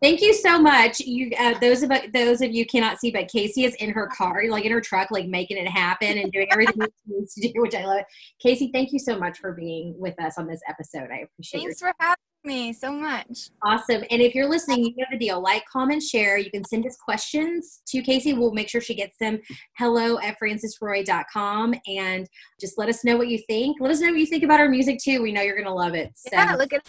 Thank 0.04 0.20
you 0.20 0.34
so 0.34 0.60
much. 0.60 1.00
You, 1.00 1.32
uh, 1.40 1.58
those 1.60 1.82
of 1.82 1.90
those 2.14 2.42
of 2.42 2.52
you 2.52 2.66
cannot 2.66 3.00
see, 3.00 3.10
but 3.10 3.30
Casey 3.30 3.64
is 3.64 3.74
in 3.76 3.90
her 3.92 4.08
car, 4.08 4.44
like 4.50 4.66
in 4.66 4.72
her 4.74 4.82
truck, 4.82 5.12
like 5.12 5.28
making 5.28 5.56
it 5.56 5.66
happen 5.66 6.18
and 6.18 6.30
doing 6.30 6.48
everything 6.52 6.82
she 6.82 6.90
needs 7.14 7.34
to 7.36 7.48
do, 7.48 7.62
which 7.62 7.74
I 7.74 7.86
love. 7.86 8.04
Casey, 8.42 8.70
thank 8.74 8.92
you 8.92 9.00
so 9.00 9.18
much 9.18 9.38
for 9.38 9.54
being 9.54 9.98
with 9.98 10.22
us 10.22 10.38
on 10.38 10.46
this 10.46 10.60
episode. 10.68 11.10
I 11.10 11.20
appreciate. 11.20 11.62
It. 11.62 11.64
Thanks 11.64 11.80
for 11.80 11.94
having 12.02 12.18
me 12.44 12.74
so 12.74 12.92
much. 12.92 13.50
Awesome. 13.64 14.04
And 14.10 14.22
if 14.22 14.36
you're 14.36 14.50
listening, 14.50 14.84
you 14.84 14.94
know 14.98 15.06
the 15.12 15.18
deal. 15.18 15.42
Like, 15.42 15.64
comment, 15.66 16.02
share. 16.02 16.38
You 16.38 16.52
can 16.52 16.64
send 16.64 16.86
us 16.86 16.98
questions 16.98 17.82
to 17.88 18.02
Casey. 18.02 18.34
We'll 18.34 18.52
make 18.52 18.70
sure 18.70 18.82
she 18.82 18.96
gets 18.96 19.18
them. 19.18 19.40
Hello 19.78 20.20
at 20.20 20.38
francisroy.com 20.40 21.76
and 21.88 22.28
just 22.60 22.78
let 22.78 22.90
us 22.90 23.04
know 23.04 23.18
what 23.18 23.28
you 23.28 23.40
think. 23.48 23.78
Let 23.80 23.92
us 23.92 24.02
know 24.02 24.12
what 24.12 24.20
you 24.20 24.26
think 24.26 24.44
about 24.44 24.60
our 24.60 24.70
music 24.70 25.00
too. 25.04 25.22
We 25.22 25.32
know 25.32 25.42
you're 25.42 25.58
gonna 25.58 25.74
love 25.74 25.96
it. 25.96 26.12
So. 26.16 26.30
Yeah, 26.34 26.56
look 26.56 26.74
at 26.74 26.82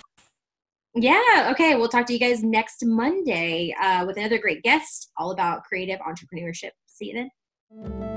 yeah. 0.97 1.49
Okay. 1.51 1.75
We'll 1.75 1.89
talk 1.89 2.07
to 2.07 2.13
you 2.13 2.21
guys 2.21 2.45
next 2.45 2.85
Monday 2.85 3.75
uh, 3.83 4.07
with 4.07 4.17
another 4.17 4.39
great 4.39 4.63
guest 4.63 5.11
all 5.17 5.33
about 5.33 5.65
creative 5.65 5.99
entrepreneurship. 6.01 6.71
See 6.87 7.13
you 7.13 7.15
then. 7.15 8.14